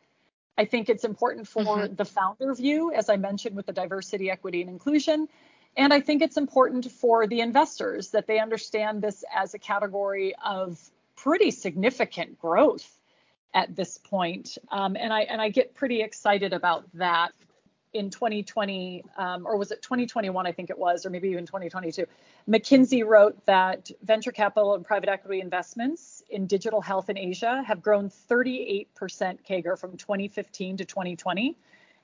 i 0.57 0.65
think 0.65 0.89
it's 0.89 1.03
important 1.03 1.47
for 1.47 1.63
mm-hmm. 1.63 1.95
the 1.95 2.05
founder 2.05 2.53
view 2.53 2.91
as 2.93 3.09
i 3.09 3.17
mentioned 3.17 3.55
with 3.55 3.65
the 3.65 3.73
diversity 3.73 4.29
equity 4.29 4.61
and 4.61 4.69
inclusion 4.69 5.27
and 5.75 5.91
I 5.91 6.01
think 6.01 6.21
it's 6.21 6.37
important 6.37 6.91
for 6.91 7.25
the 7.25 7.39
investors 7.39 8.11
that 8.11 8.27
they 8.27 8.39
understand 8.39 9.01
this 9.01 9.23
as 9.33 9.53
a 9.53 9.59
category 9.59 10.35
of 10.43 10.79
pretty 11.15 11.51
significant 11.51 12.39
growth 12.39 12.99
at 13.53 13.75
this 13.75 13.97
point. 13.97 14.57
Um, 14.71 14.95
and 14.95 15.13
I 15.13 15.21
and 15.21 15.41
I 15.41 15.49
get 15.49 15.73
pretty 15.75 16.01
excited 16.01 16.53
about 16.53 16.85
that 16.95 17.33
in 17.93 18.09
2020 18.09 19.03
um, 19.17 19.45
or 19.45 19.55
was 19.55 19.71
it 19.71 19.81
2021 19.81 20.47
i 20.47 20.51
think 20.51 20.69
it 20.69 20.77
was 20.77 21.05
or 21.05 21.09
maybe 21.09 21.29
even 21.29 21.45
2022 21.45 22.05
mckinsey 22.49 23.05
wrote 23.05 23.45
that 23.45 23.89
venture 24.01 24.31
capital 24.31 24.73
and 24.73 24.83
private 24.83 25.09
equity 25.09 25.41
investments 25.41 26.23
in 26.29 26.47
digital 26.47 26.81
health 26.81 27.09
in 27.09 27.17
asia 27.17 27.63
have 27.65 27.81
grown 27.81 28.09
38% 28.09 28.87
CAGR 28.97 29.77
from 29.77 29.95
2015 29.95 30.77
to 30.77 30.85
2020 30.85 31.55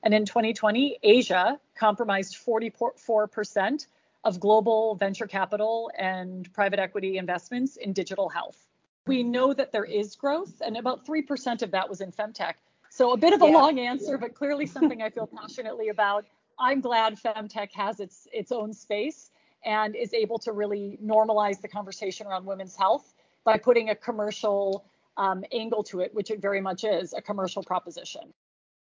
and 0.03 0.13
in 0.13 0.25
2020 0.25 1.00
asia 1.01 1.60
comprised 1.75 2.38
44% 2.38 3.88
of 4.24 4.39
global 4.39 4.96
venture 4.96 5.27
capital 5.27 5.91
and 5.98 6.51
private 6.53 6.79
equity 6.79 7.18
investments 7.18 7.77
in 7.77 7.94
digital 7.94 8.29
health 8.29 8.68
we 9.09 9.23
know 9.23 9.53
that 9.53 9.71
there 9.71 9.83
is 9.83 10.15
growth, 10.15 10.61
and 10.65 10.77
about 10.77 11.05
3% 11.05 11.61
of 11.63 11.71
that 11.71 11.89
was 11.89 11.99
in 11.99 12.11
femtech. 12.11 12.53
So 12.91 13.11
a 13.11 13.17
bit 13.17 13.33
of 13.33 13.41
a 13.41 13.45
yeah. 13.45 13.51
long 13.51 13.79
answer, 13.79 14.17
but 14.17 14.33
clearly 14.35 14.65
something 14.65 15.01
I 15.01 15.09
feel 15.09 15.27
passionately 15.35 15.89
about. 15.89 16.25
I'm 16.59 16.79
glad 16.79 17.17
femtech 17.19 17.71
has 17.73 17.99
its 17.99 18.27
its 18.33 18.51
own 18.51 18.73
space 18.73 19.31
and 19.65 19.95
is 19.95 20.13
able 20.13 20.37
to 20.39 20.51
really 20.51 20.99
normalize 21.03 21.61
the 21.61 21.67
conversation 21.67 22.27
around 22.27 22.45
women's 22.45 22.75
health 22.75 23.13
by 23.43 23.57
putting 23.57 23.89
a 23.89 23.95
commercial 23.95 24.85
um, 25.17 25.43
angle 25.51 25.83
to 25.83 25.99
it, 26.01 26.13
which 26.13 26.31
it 26.31 26.41
very 26.41 26.61
much 26.61 26.83
is 26.83 27.13
a 27.13 27.21
commercial 27.21 27.63
proposition. 27.63 28.33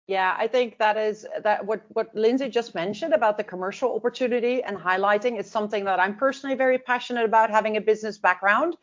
Yeah, 0.08 0.38
I 0.40 0.48
think 0.48 0.78
that 0.78 0.96
is 0.96 1.26
that 1.44 1.66
what 1.66 1.82
what 1.90 2.16
Lindsay 2.16 2.48
just 2.48 2.74
mentioned 2.74 3.14
about 3.14 3.38
the 3.38 3.44
commercial 3.44 3.94
opportunity 3.94 4.64
and 4.64 4.78
highlighting 4.78 5.38
is 5.38 5.52
something 5.52 5.84
that 5.84 6.00
I'm 6.00 6.16
personally 6.16 6.56
very 6.56 6.78
passionate 6.78 7.26
about 7.26 7.50
having 7.50 7.76
a 7.76 7.82
business 7.82 8.18
background. 8.18 8.78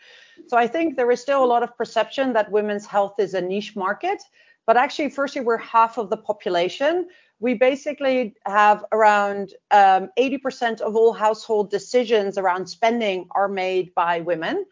So 0.48 0.58
I 0.58 0.66
think 0.66 0.96
there 0.96 1.10
is 1.10 1.22
still 1.22 1.42
a 1.42 1.46
lot 1.46 1.62
of 1.62 1.74
perception 1.78 2.34
that 2.34 2.52
women's 2.52 2.84
health 2.84 3.14
is 3.18 3.32
a 3.32 3.40
niche 3.40 3.74
market, 3.74 4.22
but 4.66 4.76
actually, 4.76 5.08
firstly, 5.08 5.40
we're 5.40 5.56
half 5.56 5.96
of 5.96 6.10
the 6.10 6.18
population. 6.18 7.08
We 7.40 7.54
basically 7.54 8.34
have 8.44 8.84
around 8.92 9.54
um, 9.70 10.10
80% 10.18 10.82
of 10.82 10.94
all 10.94 11.14
household 11.14 11.70
decisions 11.70 12.36
around 12.36 12.66
spending 12.66 13.28
are 13.30 13.48
made 13.48 13.94
by 13.94 14.20
women. 14.20 14.66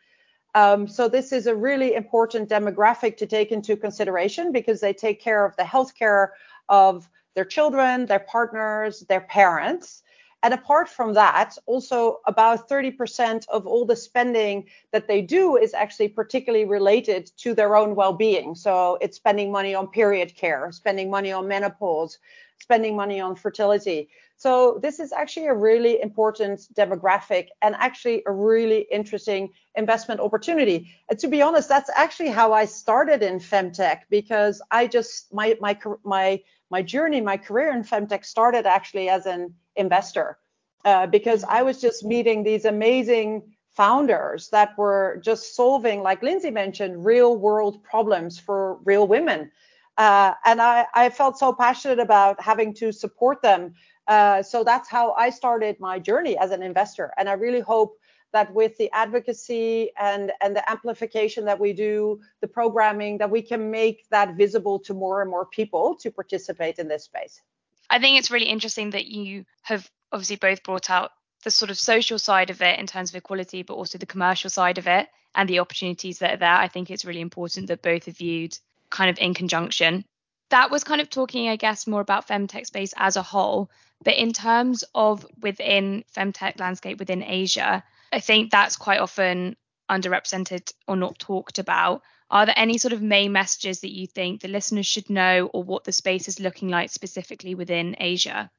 Um, 0.55 0.87
so 0.87 1.09
this 1.09 1.33
is 1.33 1.47
a 1.47 1.57
really 1.57 1.95
important 1.95 2.49
demographic 2.49 3.17
to 3.19 3.27
take 3.27 3.53
into 3.53 3.77
consideration 3.77 4.53
because 4.53 4.81
they 4.81 4.93
take 4.93 5.21
care 5.21 5.45
of 5.45 5.57
the 5.57 5.63
healthcare 5.63 6.29
of 6.69 7.09
their 7.35 7.45
children, 7.45 8.07
their 8.07 8.21
partners, 8.21 9.01
their 9.09 9.23
parents. 9.23 10.03
And 10.43 10.53
apart 10.53 10.89
from 10.89 11.15
that, 11.15 11.57
also 11.67 12.19
about 12.27 12.69
30% 12.69 13.47
of 13.49 13.67
all 13.67 13.87
the 13.87 13.95
spending 13.95 14.67
that 14.91 15.07
they 15.07 15.23
do 15.23 15.57
is 15.57 15.73
actually 15.73 16.09
particularly 16.09 16.65
related 16.65 17.31
to 17.39 17.55
their 17.55 17.77
own 17.77 17.95
well-being. 17.95 18.57
So 18.57 18.99
it's 19.01 19.17
spending 19.17 19.53
money 19.53 19.75
on 19.75 19.87
period 19.87 20.35
care, 20.35 20.71
spending 20.73 21.11
money 21.11 21.31
on 21.31 21.47
menopause, 21.47 22.19
spending 22.61 22.97
money 22.97 23.21
on 23.21 23.37
fertility. 23.37 24.09
So 24.43 24.81
this 24.83 24.99
is 24.99 25.13
actually 25.13 25.47
a 25.47 25.55
really 25.55 26.03
important 26.03 26.67
demographic 26.75 27.51
and 27.63 27.77
actually 27.79 28.25
a 28.27 28.33
really 28.33 28.89
interesting 28.91 29.51
investment 29.77 30.19
opportunity. 30.19 30.91
And 31.09 31.17
to 31.21 31.29
be 31.29 31.41
honest, 31.43 31.69
that's 31.69 31.91
actually 31.95 32.31
how 32.31 32.53
I 32.53 32.65
started 32.65 33.23
in 33.23 33.39
femtech 33.39 33.99
because 34.11 34.61
I 34.73 34.89
just 34.89 35.33
my 35.33 35.57
my 35.61 35.79
my 36.03 36.41
my 36.71 36.83
journey, 36.83 37.21
my 37.21 37.37
career 37.37 37.71
in 37.73 37.85
femtech 37.85 38.25
started 38.25 38.67
actually 38.67 39.09
as 39.09 39.27
an 39.27 39.55
investor 39.77 40.39
uh, 40.85 41.07
because 41.07 41.45
I 41.45 41.63
was 41.63 41.81
just 41.81 42.05
meeting 42.05 42.43
these 42.43 42.65
amazing 42.65 43.43
founders 43.77 44.49
that 44.49 44.77
were 44.77 45.21
just 45.23 45.55
solving, 45.55 46.03
like 46.03 46.21
Lindsay 46.21 46.51
mentioned, 46.51 47.07
real 47.07 47.37
world 47.37 47.85
problems 47.85 48.41
for 48.41 48.79
real 48.83 49.07
women. 49.07 49.53
Uh, 49.99 50.33
and 50.45 50.61
I, 50.61 50.87
I, 50.95 51.11
felt 51.11 51.39
so 51.39 51.53
passionate 51.53 51.99
about 51.99 52.41
having 52.41 52.73
to 52.75 52.93
support 52.93 53.43
them. 53.43 53.75
Uh, 54.09 54.43
so 54.43 54.65
that's 54.65 54.89
how 54.89 55.13
I 55.13 55.29
started 55.29 55.79
my 55.81 55.99
journey 55.99 56.37
as 56.39 56.51
an 56.51 56.63
investor. 56.63 57.13
And 57.19 57.29
I 57.29 57.35
really 57.35 57.61
hope 57.61 57.99
that 58.33 58.53
with 58.55 58.77
the 58.79 58.91
advocacy 58.93 59.91
and, 60.01 60.33
and 60.41 60.57
the 60.57 60.69
amplification 60.71 61.45
that 61.45 61.61
we 61.61 61.75
do, 61.75 62.21
the 62.41 62.49
programming, 62.49 63.19
that 63.19 63.31
we 63.31 63.43
can 63.43 63.71
make 63.71 64.09
that 64.11 64.35
visible 64.35 64.79
to 64.81 64.95
more 64.95 65.21
and 65.21 65.31
more 65.31 65.47
people 65.47 65.95
to 65.97 66.11
participate 66.11 66.79
in 66.79 66.89
this 66.89 67.05
space. 67.05 67.43
I 67.91 67.99
think 67.99 68.19
it's 68.19 68.31
really 68.31 68.47
interesting 68.47 68.91
that 68.91 69.07
you 69.07 69.45
have 69.63 69.89
obviously 70.11 70.37
both 70.37 70.63
brought 70.63 70.89
out 70.89 71.11
the 71.45 71.51
sort 71.51 71.71
of 71.71 71.79
social 71.79 72.19
side 72.19 72.51
of 72.51 72.63
it 72.63 72.79
in 72.79 72.87
terms 72.87 73.11
of 73.11 73.17
equality, 73.17 73.63
but 73.63 73.75
also 73.75 73.99
the 73.99 74.07
commercial 74.07 74.49
side 74.49 74.79
of 74.79 74.87
it 74.87 75.09
and 75.35 75.49
the 75.49 75.59
opportunities 75.59 76.19
that 76.19 76.35
are 76.35 76.39
there. 76.39 76.55
I 76.55 76.69
think 76.69 76.91
it's 76.91 77.05
really 77.05 77.21
important 77.21 77.67
that 77.69 77.83
both 77.83 78.09
are 78.09 78.13
viewed 78.13 78.57
kind 78.93 79.11
of 79.11 79.19
in 79.19 79.35
conjunction. 79.35 80.05
That 80.51 80.71
was 80.71 80.85
kind 80.85 81.01
of 81.01 81.11
talking, 81.11 81.49
I 81.49 81.57
guess, 81.57 81.87
more 81.87 82.01
about 82.01 82.29
femtech 82.29 82.67
space 82.67 82.95
as 82.97 83.17
a 83.17 83.23
whole. 83.23 83.71
But 84.05 84.17
in 84.17 84.33
terms 84.33 84.85
of 84.95 85.27
within 85.41 86.05
femtech 86.15 86.61
landscape 86.61 86.99
within 86.99 87.23
Asia, 87.23 87.83
I 88.13 88.21
think 88.21 88.51
that's 88.51 88.77
quite 88.77 89.01
often 89.01 89.57
underrepresented 89.91 90.73
or 90.87 90.97
not 90.97 91.19
talked 91.19 91.59
about. 91.59 92.03
Are 92.31 92.47
there 92.47 92.59
any 92.59 92.79
sort 92.79 92.93
of 92.93 93.03
main 93.03 93.33
messages 93.33 93.81
that 93.81 93.93
you 93.93 94.07
think 94.07 94.41
the 94.41 94.49
listeners 94.49 94.87
should 94.87 95.11
know 95.11 95.51
or 95.53 95.63
what 95.63 95.85
the 95.85 95.93
space 95.93 96.29
is 96.29 96.41
looking 96.41 96.69
like 96.69 96.91
specifically 96.91 97.55
within 97.55 97.97
Asia? 97.99 98.51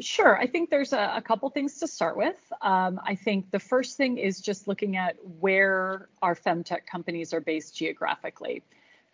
Sure. 0.00 0.36
I 0.36 0.48
think 0.48 0.70
there's 0.70 0.92
a, 0.92 1.12
a 1.16 1.22
couple 1.22 1.48
things 1.50 1.78
to 1.78 1.86
start 1.86 2.16
with. 2.16 2.36
Um, 2.62 3.00
I 3.04 3.14
think 3.14 3.52
the 3.52 3.60
first 3.60 3.96
thing 3.96 4.18
is 4.18 4.40
just 4.40 4.66
looking 4.66 4.96
at 4.96 5.16
where 5.40 6.08
our 6.20 6.34
femtech 6.34 6.86
companies 6.86 7.32
are 7.32 7.40
based 7.40 7.76
geographically. 7.76 8.64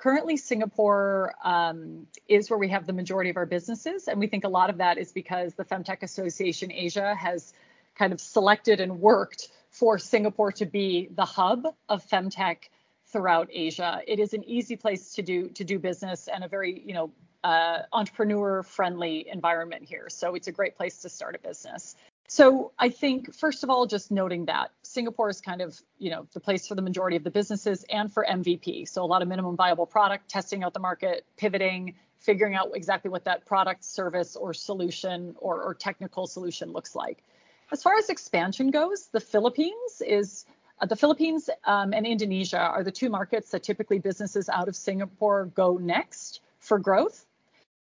Currently, 0.00 0.38
Singapore 0.38 1.34
um, 1.44 2.06
is 2.26 2.48
where 2.48 2.58
we 2.58 2.68
have 2.68 2.86
the 2.86 2.92
majority 2.94 3.28
of 3.28 3.36
our 3.36 3.44
businesses, 3.44 4.08
and 4.08 4.18
we 4.18 4.28
think 4.28 4.44
a 4.44 4.48
lot 4.48 4.70
of 4.70 4.78
that 4.78 4.96
is 4.96 5.12
because 5.12 5.52
the 5.52 5.64
Femtech 5.64 6.02
Association 6.02 6.72
Asia 6.72 7.14
has 7.14 7.52
kind 7.96 8.10
of 8.14 8.18
selected 8.18 8.80
and 8.80 8.98
worked 8.98 9.48
for 9.68 9.98
Singapore 9.98 10.52
to 10.52 10.64
be 10.64 11.10
the 11.16 11.26
hub 11.26 11.66
of 11.90 12.02
femtech 12.06 12.70
throughout 13.08 13.50
Asia. 13.52 14.00
It 14.06 14.18
is 14.18 14.32
an 14.32 14.42
easy 14.44 14.74
place 14.74 15.12
to 15.16 15.22
do 15.22 15.48
to 15.50 15.64
do 15.64 15.78
business 15.78 16.28
and 16.28 16.44
a 16.44 16.48
very 16.48 16.80
you 16.80 16.94
know 16.94 17.12
uh, 17.44 17.80
entrepreneur 17.92 18.62
friendly 18.62 19.28
environment 19.30 19.84
here. 19.84 20.08
So 20.08 20.34
it's 20.34 20.48
a 20.48 20.52
great 20.52 20.78
place 20.78 21.02
to 21.02 21.10
start 21.10 21.34
a 21.34 21.38
business. 21.46 21.94
So 22.26 22.72
I 22.78 22.88
think 22.88 23.34
first 23.34 23.64
of 23.64 23.68
all, 23.68 23.84
just 23.84 24.10
noting 24.10 24.46
that 24.46 24.70
Singapore 24.90 25.28
is 25.28 25.40
kind 25.40 25.60
of 25.60 25.80
you 25.98 26.10
know 26.10 26.26
the 26.34 26.40
place 26.40 26.66
for 26.66 26.74
the 26.74 26.82
majority 26.82 27.16
of 27.16 27.22
the 27.22 27.30
businesses 27.30 27.84
and 27.88 28.12
for 28.12 28.26
MVP. 28.28 28.88
So 28.88 29.04
a 29.04 29.06
lot 29.06 29.22
of 29.22 29.28
minimum 29.28 29.56
viable 29.56 29.86
product, 29.86 30.28
testing 30.28 30.64
out 30.64 30.74
the 30.74 30.80
market, 30.80 31.24
pivoting, 31.36 31.94
figuring 32.18 32.56
out 32.56 32.70
exactly 32.74 33.08
what 33.08 33.24
that 33.24 33.46
product, 33.46 33.84
service, 33.84 34.34
or 34.34 34.52
solution 34.52 35.36
or, 35.38 35.62
or 35.62 35.74
technical 35.74 36.26
solution 36.26 36.72
looks 36.72 36.96
like. 36.96 37.22
As 37.70 37.84
far 37.84 37.96
as 37.98 38.10
expansion 38.10 38.72
goes, 38.72 39.06
the 39.12 39.20
Philippines 39.20 40.02
is 40.04 40.44
uh, 40.80 40.86
the 40.86 40.96
Philippines 40.96 41.48
um, 41.64 41.92
and 41.92 42.04
Indonesia 42.04 42.58
are 42.58 42.82
the 42.82 42.90
two 42.90 43.10
markets 43.10 43.52
that 43.52 43.62
typically 43.62 44.00
businesses 44.00 44.48
out 44.48 44.66
of 44.66 44.74
Singapore 44.74 45.46
go 45.54 45.76
next 45.76 46.40
for 46.58 46.80
growth. 46.80 47.26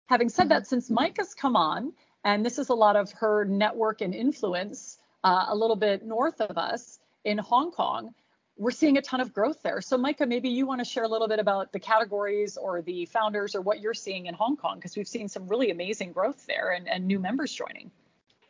Having 0.06 0.30
said 0.30 0.50
that, 0.50 0.68
since 0.68 0.92
Micah 0.92 1.22
has 1.22 1.34
come 1.34 1.56
on, 1.56 1.92
and 2.24 2.46
this 2.46 2.60
is 2.60 2.70
a 2.70 2.76
lot 2.76 2.96
of 2.96 3.12
her 3.14 3.46
network 3.46 4.02
and 4.02 4.14
influence 4.14 4.99
uh, 5.24 5.46
a 5.50 5.56
little 5.56 5.76
bit 5.76 6.06
north 6.06 6.42
of 6.42 6.58
us 6.58 7.00
in 7.24 7.38
Hong 7.38 7.72
Kong, 7.72 8.14
we're 8.58 8.72
seeing 8.72 8.98
a 8.98 9.02
ton 9.02 9.22
of 9.22 9.34
growth 9.34 9.62
there. 9.64 9.82
So, 9.82 9.98
Micah, 9.98 10.26
maybe 10.26 10.50
you 10.50 10.66
want 10.66 10.80
to 10.82 10.86
share 10.86 11.06
a 11.06 11.08
little 11.08 11.30
bit 11.30 11.40
about 11.40 11.72
the 11.72 11.80
categories 11.80 12.58
or 12.58 12.82
the 12.82 13.06
founders 13.06 13.56
or 13.56 13.62
what 13.62 13.80
you're 13.80 13.94
seeing 13.94 14.26
in 14.26 14.34
Hong 14.34 14.58
Kong, 14.58 14.76
because 14.76 14.98
we've 14.98 15.08
seen 15.08 15.30
some 15.30 15.48
really 15.48 15.72
amazing 15.72 16.12
growth 16.12 16.46
there 16.46 16.72
and, 16.72 16.90
and 16.90 17.08
new 17.08 17.20
members 17.20 17.54
joining. 17.54 17.90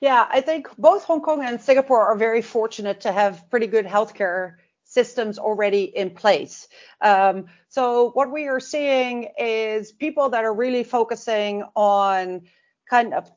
Yeah, 0.02 0.28
I 0.30 0.42
think 0.42 0.68
both 0.78 1.04
Hong 1.04 1.22
Kong 1.22 1.44
and 1.44 1.62
Singapore 1.62 2.08
are 2.08 2.16
very 2.16 2.42
fortunate 2.42 3.02
to 3.02 3.12
have 3.12 3.50
pretty 3.50 3.68
good 3.68 3.86
healthcare 3.86 4.56
systems 4.84 5.38
already 5.38 5.84
in 5.84 6.10
place. 6.10 6.68
Um, 7.02 7.46
so 7.68 8.10
what 8.12 8.32
we 8.32 8.48
are 8.48 8.60
seeing 8.60 9.30
is 9.38 9.92
people 9.92 10.30
that 10.30 10.44
are 10.44 10.54
really 10.54 10.84
focusing 10.84 11.64
on 11.76 12.42
kind 12.90 13.14
of 13.14 13.30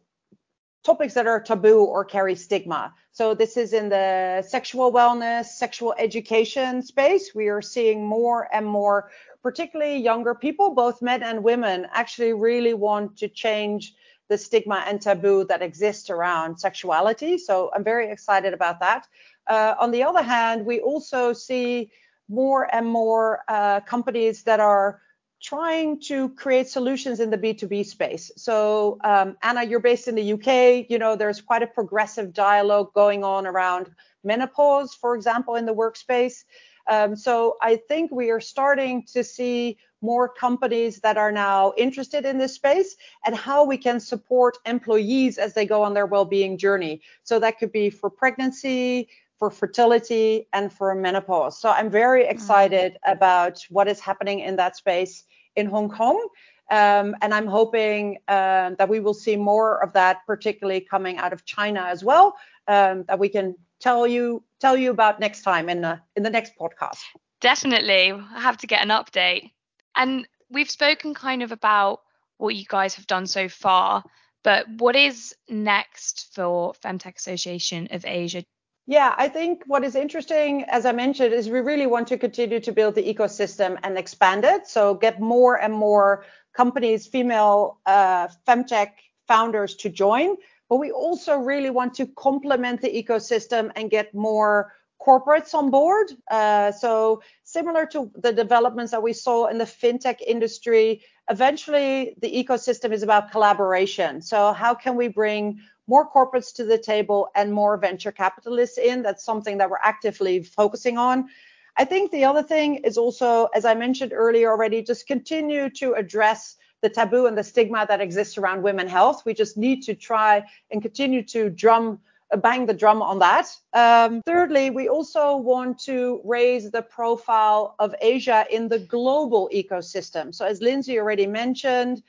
topics 0.83 1.15
that 1.15 1.27
are 1.27 1.41
taboo 1.41 1.85
or 1.85 2.05
carry 2.05 2.35
stigma. 2.35 2.95
So 3.13 3.35
this 3.35 3.57
is 3.57 3.73
in 3.73 3.89
the 3.89 4.43
sexual 4.47 4.93
wellness, 4.93 5.47
sexual 5.47 5.95
education 5.99 6.83
space. 6.83 7.35
We 7.35 7.49
are 7.49 7.63
seeing 7.63 8.05
more 8.05 8.49
and 8.53 8.67
more, 8.67 9.11
particularly 9.43 9.99
younger 9.99 10.35
people, 10.35 10.75
both 10.75 11.03
men 11.03 11.23
and 11.23 11.45
women, 11.45 11.87
actually 11.93 12.33
really 12.33 12.75
want 12.75 13.17
to 13.19 13.29
change 13.29 13.95
the 14.29 14.39
stigma 14.39 14.83
and 14.87 15.01
taboo 15.01 15.45
that 15.45 15.63
exists 15.63 16.09
around 16.09 16.59
sexuality. 16.59 17.39
So 17.39 17.71
I'm 17.75 17.85
very 17.85 18.11
excited 18.11 18.55
about 18.55 18.81
that. 18.81 19.07
Uh, 19.47 19.75
on 19.79 19.91
the 19.91 20.03
other 20.03 20.23
hand, 20.23 20.65
we 20.65 20.81
also 20.81 21.33
see 21.33 21.91
more 22.29 22.75
and 22.75 22.87
more 22.87 23.43
uh, 23.49 23.81
companies 23.81 24.43
that 24.45 24.59
are 24.59 25.01
trying 25.43 25.99
to 25.99 26.29
create 26.31 26.69
solutions 26.69 27.19
in 27.19 27.29
the 27.29 27.37
B2B 27.37 27.85
space. 27.85 28.31
So, 28.37 28.99
um, 29.03 29.37
Anna, 29.43 29.65
you're 29.65 29.81
based 29.81 30.07
in 30.07 30.15
the 30.15 30.33
UK. 30.35 30.89
You 30.89 30.99
know, 30.99 31.17
there's 31.17 31.41
quite 31.41 31.63
a 31.63 31.67
progressive 31.67 32.33
dialogue 32.33 32.93
going 32.95 33.25
on 33.25 33.47
around 33.47 33.91
menopause, 34.23 34.95
for 34.95 35.17
example, 35.17 35.57
in 35.57 35.67
the 35.67 35.75
workspace. 35.75 36.45
Um, 36.89 37.17
so, 37.17 37.57
I 37.61 37.77
think 37.77 38.13
we 38.13 38.31
are 38.31 38.41
starting 38.41 39.05
to 39.13 39.25
see 39.25 39.79
more 40.01 40.29
companies 40.29 41.01
that 41.01 41.17
are 41.17 41.31
now 41.31 41.73
interested 41.77 42.25
in 42.25 42.39
this 42.39 42.55
space 42.55 42.97
and 43.25 43.37
how 43.37 43.65
we 43.65 43.77
can 43.77 44.01
support 44.01 44.59
employees 44.67 45.39
as 45.39 45.55
they 45.55 45.65
go 45.65 45.83
on 45.83 45.95
their 45.95 46.07
well-being 46.07 46.57
journey. 46.57 47.03
So, 47.25 47.41
that 47.41 47.59
could 47.59 47.73
be 47.73 47.91
for 47.91 48.11
pregnancy, 48.11 49.09
for 49.43 49.51
fertility 49.51 50.47
and 50.53 50.73
for 50.73 50.95
menopause. 50.95 51.59
So 51.59 51.69
I'm 51.69 51.91
very 51.91 52.23
mm. 52.23 52.31
excited 52.31 52.97
about 53.05 53.59
what 53.71 53.89
is 53.89 53.99
happening 53.99 54.39
in 54.39 54.55
that 54.55 54.77
space 54.77 55.25
in 55.57 55.67
Hong 55.67 55.89
Kong. 55.89 56.29
Um, 56.71 57.15
and 57.21 57.35
I'm 57.35 57.47
hoping 57.47 58.19
uh, 58.29 58.71
that 58.79 58.89
we 58.89 59.01
will 59.01 59.15
see 59.15 59.37
more 59.37 59.83
of 59.83 59.93
that, 59.93 60.19
particularly 60.27 60.81
coming 60.81 61.19
out 61.19 61.33
of 61.33 61.45
China 61.45 61.83
as 61.83 62.03
well, 62.03 62.35
um, 62.67 63.05
that 63.09 63.19
we 63.19 63.29
can 63.29 63.57
tell 63.81 64.07
you 64.07 64.43
tell 64.61 64.77
you 64.77 64.91
about 64.91 65.21
next 65.21 65.43
time 65.43 65.69
in 65.69 65.83
the 65.83 66.01
in 66.17 66.23
the 66.23 66.31
next 66.31 66.55
podcast. 66.59 67.01
Definitely, 67.41 68.13
I 68.13 68.41
have 68.41 68.57
to 68.59 68.67
get 68.67 68.83
an 68.83 68.89
update. 68.89 69.51
And 69.95 70.27
we've 70.49 70.71
spoken 70.71 71.13
kind 71.13 71.43
of 71.43 71.53
about 71.53 72.01
what 72.39 72.55
you 72.55 72.65
guys 72.67 72.95
have 72.95 73.07
done 73.07 73.27
so 73.27 73.49
far, 73.49 74.05
but 74.43 74.67
what 74.79 74.97
is 74.97 75.35
next 75.49 76.29
for 76.35 76.73
Femtech 76.83 77.17
Association 77.17 77.89
of 77.91 78.05
Asia? 78.07 78.45
Yeah, 78.93 79.15
I 79.17 79.29
think 79.31 79.63
what 79.65 79.85
is 79.85 79.95
interesting, 79.95 80.65
as 80.65 80.85
I 80.85 80.93
mentioned, 80.93 81.33
is 81.33 81.49
we 81.49 81.61
really 81.61 81.87
want 81.87 82.09
to 82.09 82.19
continue 82.19 82.61
to 82.61 82.73
build 82.73 82.95
the 82.95 83.03
ecosystem 83.03 83.79
and 83.83 83.97
expand 83.97 84.45
it. 84.45 84.69
So 84.69 84.93
get 84.93 85.19
more 85.19 85.59
and 85.59 85.73
more 85.73 86.27
companies, 86.53 87.07
female 87.07 87.79
uh, 87.87 88.29
femtech 88.47 88.91
founders 89.27 89.77
to 89.77 89.89
join. 89.89 90.37
But 90.69 90.77
we 90.77 90.91
also 90.91 91.39
really 91.39 91.71
want 91.71 91.95
to 91.95 92.07
complement 92.07 92.83
the 92.83 92.91
ecosystem 92.91 93.73
and 93.77 93.91
get 93.91 94.15
more 94.15 94.75
corporates 95.01 95.55
on 95.55 95.71
board. 95.71 96.13
Uh, 96.31 96.71
so 96.71 97.23
similar 97.45 97.87
to 97.87 98.11
the 98.17 98.35
developments 98.35 98.93
that 98.93 99.03
we 99.03 99.15
saw 99.15 99.47
in 99.47 99.57
the 99.57 99.65
fintech 99.65 100.21
industry, 100.21 101.03
eventually 101.31 102.15
the 102.21 102.31
ecosystem 102.31 102.93
is 102.93 103.03
about 103.03 103.31
collaboration. 103.31 104.21
So 104.21 104.53
how 104.53 104.75
can 104.75 104.97
we 104.97 105.09
bring 105.09 105.61
more 105.87 106.09
corporates 106.11 106.55
to 106.55 106.65
the 106.65 106.79
table 106.79 107.29
and 107.35 107.53
more 107.53 107.77
venture 107.77 108.13
capitalists 108.13 108.79
in? 108.79 109.03
That's 109.03 109.25
something 109.25 109.59
that 109.59 109.71
we're 109.71 109.79
actively 109.83 110.43
focusing 110.43 110.99
on. 110.99 111.29
I 111.77 111.85
think 111.85 112.11
the 112.11 112.25
other 112.25 112.43
thing 112.43 112.77
is 112.77 112.99
also, 112.99 113.47
as 113.55 113.65
I 113.65 113.75
mentioned 113.75 114.13
earlier 114.13 114.51
already, 114.51 114.83
just 114.83 115.07
continue 115.07 115.71
to 115.71 115.95
address 115.95 116.57
the 116.83 116.91
taboo 116.91 117.27
and 117.27 117.39
the 117.39 117.45
stigma 117.45 117.87
that 117.89 118.01
exists 118.01 118.37
around 118.37 118.63
women 118.63 118.89
health. 118.89 119.25
We 119.25 119.35
just 119.35 119.57
need 119.57 119.83
to 119.85 119.95
try 119.95 120.45
and 120.71 120.83
continue 120.83 121.23
to 121.25 121.49
drum 121.49 122.01
bang 122.37 122.67
the 122.67 122.75
drum 122.75 123.03
on 123.03 123.19
that. 123.19 123.55
Um, 123.73 124.23
thirdly, 124.25 124.71
we 124.71 124.89
also 124.89 125.37
want 125.37 125.79
to 125.81 126.21
raise 126.25 126.71
the 126.71 126.83
profile 126.83 127.75
of 127.79 127.95
Asia 128.01 128.47
in 128.51 128.69
the 128.69 128.79
global 128.79 129.51
ecosystem. 129.53 130.35
So 130.35 130.45
as 130.47 130.61
Lindsay 130.61 130.99
already 130.99 131.27
mentioned, 131.27 132.03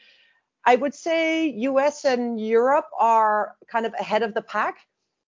I 0.65 0.75
would 0.77 0.93
say 0.93 1.47
US 1.47 2.05
and 2.05 2.39
Europe 2.39 2.87
are 2.97 3.55
kind 3.67 3.85
of 3.85 3.93
ahead 3.99 4.23
of 4.23 4.33
the 4.33 4.41
pack. 4.41 4.77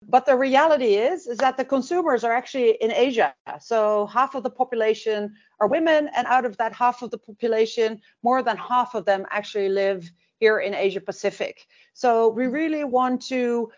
But 0.08 0.26
the 0.26 0.36
reality 0.36 0.96
is, 0.96 1.28
is 1.28 1.38
that 1.38 1.56
the 1.56 1.64
consumers 1.64 2.24
are 2.24 2.32
actually 2.32 2.72
in 2.80 2.90
Asia. 2.90 3.32
So 3.60 4.06
half 4.06 4.34
of 4.34 4.42
the 4.42 4.50
population 4.50 5.32
are 5.60 5.68
women, 5.68 6.10
and 6.16 6.26
out 6.26 6.44
of 6.44 6.56
that 6.56 6.72
half 6.72 7.02
of 7.02 7.12
the 7.12 7.18
population, 7.18 8.00
more 8.22 8.42
than 8.42 8.56
half 8.56 8.96
of 8.96 9.04
them 9.04 9.26
actually 9.30 9.68
live 9.68 10.10
here 10.40 10.58
in 10.58 10.74
Asia 10.74 11.00
Pacific. 11.00 11.68
So 11.94 12.28
we 12.28 12.46
really 12.46 12.82
want 12.82 13.22
to 13.28 13.70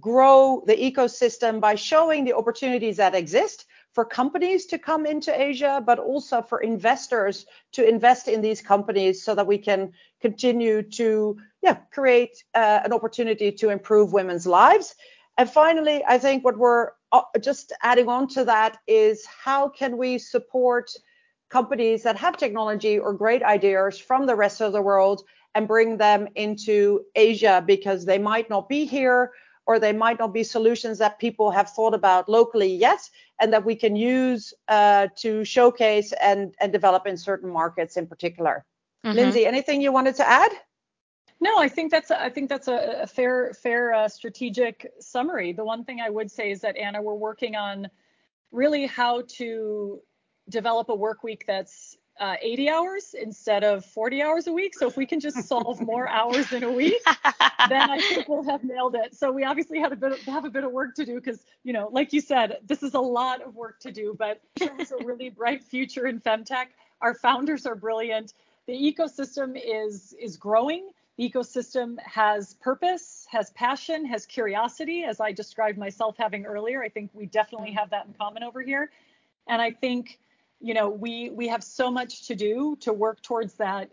grow 0.00 0.62
the 0.66 0.76
ecosystem 0.76 1.60
by 1.60 1.74
showing 1.74 2.24
the 2.24 2.32
opportunities 2.32 2.96
that 2.96 3.14
exist 3.14 3.66
for 3.92 4.04
companies 4.04 4.66
to 4.66 4.78
come 4.78 5.04
into 5.04 5.38
Asia, 5.38 5.82
but 5.84 5.98
also 5.98 6.40
for 6.40 6.60
investors 6.60 7.44
to 7.72 7.86
invest 7.86 8.26
in 8.26 8.40
these 8.40 8.62
companies 8.62 9.22
so 9.22 9.34
that 9.34 9.46
we 9.46 9.58
can 9.58 9.92
continue 10.20 10.82
to 10.82 11.36
yeah, 11.62 11.74
create 11.92 12.42
uh, 12.54 12.80
an 12.84 12.92
opportunity 12.92 13.52
to 13.52 13.68
improve 13.68 14.12
women's 14.12 14.46
lives. 14.46 14.94
And 15.36 15.48
finally, 15.48 16.02
I 16.06 16.18
think 16.18 16.44
what 16.44 16.58
we're 16.58 16.90
uh, 17.12 17.22
just 17.40 17.72
adding 17.82 18.08
on 18.08 18.28
to 18.28 18.44
that 18.44 18.78
is 18.86 19.26
how 19.26 19.68
can 19.68 19.96
we 19.98 20.18
support 20.18 20.90
companies 21.50 22.02
that 22.02 22.16
have 22.16 22.36
technology 22.38 22.98
or 22.98 23.12
great 23.12 23.42
ideas 23.42 23.98
from 23.98 24.26
the 24.26 24.34
rest 24.34 24.62
of 24.62 24.72
the 24.72 24.80
world 24.80 25.22
and 25.54 25.68
bring 25.68 25.98
them 25.98 26.28
into 26.34 27.02
Asia 27.14 27.62
because 27.66 28.06
they 28.06 28.18
might 28.18 28.48
not 28.48 28.70
be 28.70 28.86
here 28.86 29.32
or 29.66 29.78
they 29.78 29.92
might 29.92 30.18
not 30.18 30.32
be 30.32 30.42
solutions 30.42 30.98
that 30.98 31.18
people 31.18 31.50
have 31.50 31.70
thought 31.70 31.94
about 31.94 32.28
locally 32.28 32.74
yet 32.74 33.00
and 33.40 33.52
that 33.52 33.64
we 33.64 33.76
can 33.76 33.96
use 33.96 34.52
uh, 34.68 35.08
to 35.16 35.44
showcase 35.44 36.12
and, 36.20 36.54
and 36.60 36.72
develop 36.72 37.06
in 37.06 37.16
certain 37.16 37.50
markets 37.50 37.96
in 37.96 38.06
particular. 38.06 38.64
Mm-hmm. 39.04 39.16
Lindsay, 39.16 39.46
anything 39.46 39.80
you 39.80 39.92
wanted 39.92 40.16
to 40.16 40.28
add? 40.28 40.52
No, 41.40 41.58
I 41.58 41.68
think 41.68 41.90
that's 41.90 42.10
a, 42.10 42.22
I 42.22 42.28
think 42.28 42.48
that's 42.48 42.68
a, 42.68 43.00
a 43.02 43.06
fair 43.06 43.52
fair 43.52 43.92
uh, 43.92 44.08
strategic 44.08 44.92
summary. 45.00 45.52
The 45.52 45.64
one 45.64 45.84
thing 45.84 46.00
I 46.00 46.08
would 46.08 46.30
say 46.30 46.52
is 46.52 46.60
that 46.60 46.76
Anna, 46.76 47.02
we're 47.02 47.14
working 47.14 47.56
on 47.56 47.88
really 48.52 48.86
how 48.86 49.22
to 49.38 50.00
develop 50.48 50.88
a 50.88 50.94
work 50.94 51.24
week 51.24 51.44
that's 51.46 51.96
uh, 52.20 52.36
80 52.40 52.70
hours 52.70 53.14
instead 53.20 53.64
of 53.64 53.84
40 53.84 54.22
hours 54.22 54.46
a 54.46 54.52
week. 54.52 54.74
So 54.74 54.86
if 54.86 54.96
we 54.96 55.06
can 55.06 55.20
just 55.20 55.42
solve 55.44 55.80
more 55.80 56.08
hours 56.20 56.52
in 56.52 56.62
a 56.62 56.70
week, 56.70 57.02
then 57.68 57.90
I 57.90 58.00
think 58.00 58.28
we'll 58.28 58.44
have 58.44 58.64
nailed 58.64 58.94
it. 58.94 59.16
So 59.16 59.32
we 59.32 59.44
obviously 59.44 59.78
have 59.80 59.92
a 59.92 59.96
bit 59.96 60.12
of, 60.12 60.18
have 60.20 60.44
a 60.44 60.50
bit 60.50 60.64
of 60.64 60.72
work 60.72 60.94
to 60.96 61.04
do 61.04 61.16
because 61.16 61.44
you 61.64 61.72
know, 61.72 61.88
like 61.92 62.12
you 62.12 62.20
said, 62.20 62.58
this 62.66 62.82
is 62.82 62.94
a 62.94 63.00
lot 63.00 63.42
of 63.42 63.54
work 63.54 63.80
to 63.80 63.92
do, 63.92 64.14
but 64.18 64.40
there's 64.56 64.92
a 64.92 65.04
really 65.04 65.30
bright 65.30 65.62
future 65.64 66.06
in 66.06 66.20
femtech. 66.20 66.66
Our 67.00 67.14
founders 67.14 67.66
are 67.66 67.74
brilliant. 67.74 68.34
The 68.66 68.74
ecosystem 68.74 69.60
is 69.62 70.14
is 70.20 70.36
growing 70.36 70.90
the 71.16 71.28
ecosystem 71.28 71.98
has 72.00 72.54
purpose, 72.54 73.26
has 73.30 73.50
passion, 73.50 74.06
has 74.06 74.24
curiosity, 74.24 75.04
as 75.04 75.20
I 75.20 75.32
described 75.32 75.76
myself 75.76 76.16
having 76.18 76.46
earlier. 76.46 76.82
I 76.82 76.88
think 76.88 77.10
we 77.12 77.26
definitely 77.26 77.72
have 77.72 77.90
that 77.90 78.06
in 78.06 78.14
common 78.14 78.42
over 78.42 78.62
here. 78.62 78.90
And 79.46 79.60
I 79.60 79.72
think, 79.72 80.18
you 80.62 80.74
know, 80.74 80.88
we 80.88 81.30
we 81.30 81.48
have 81.48 81.62
so 81.62 81.90
much 81.90 82.26
to 82.28 82.34
do 82.34 82.76
to 82.80 82.92
work 82.92 83.20
towards 83.22 83.54
that 83.54 83.90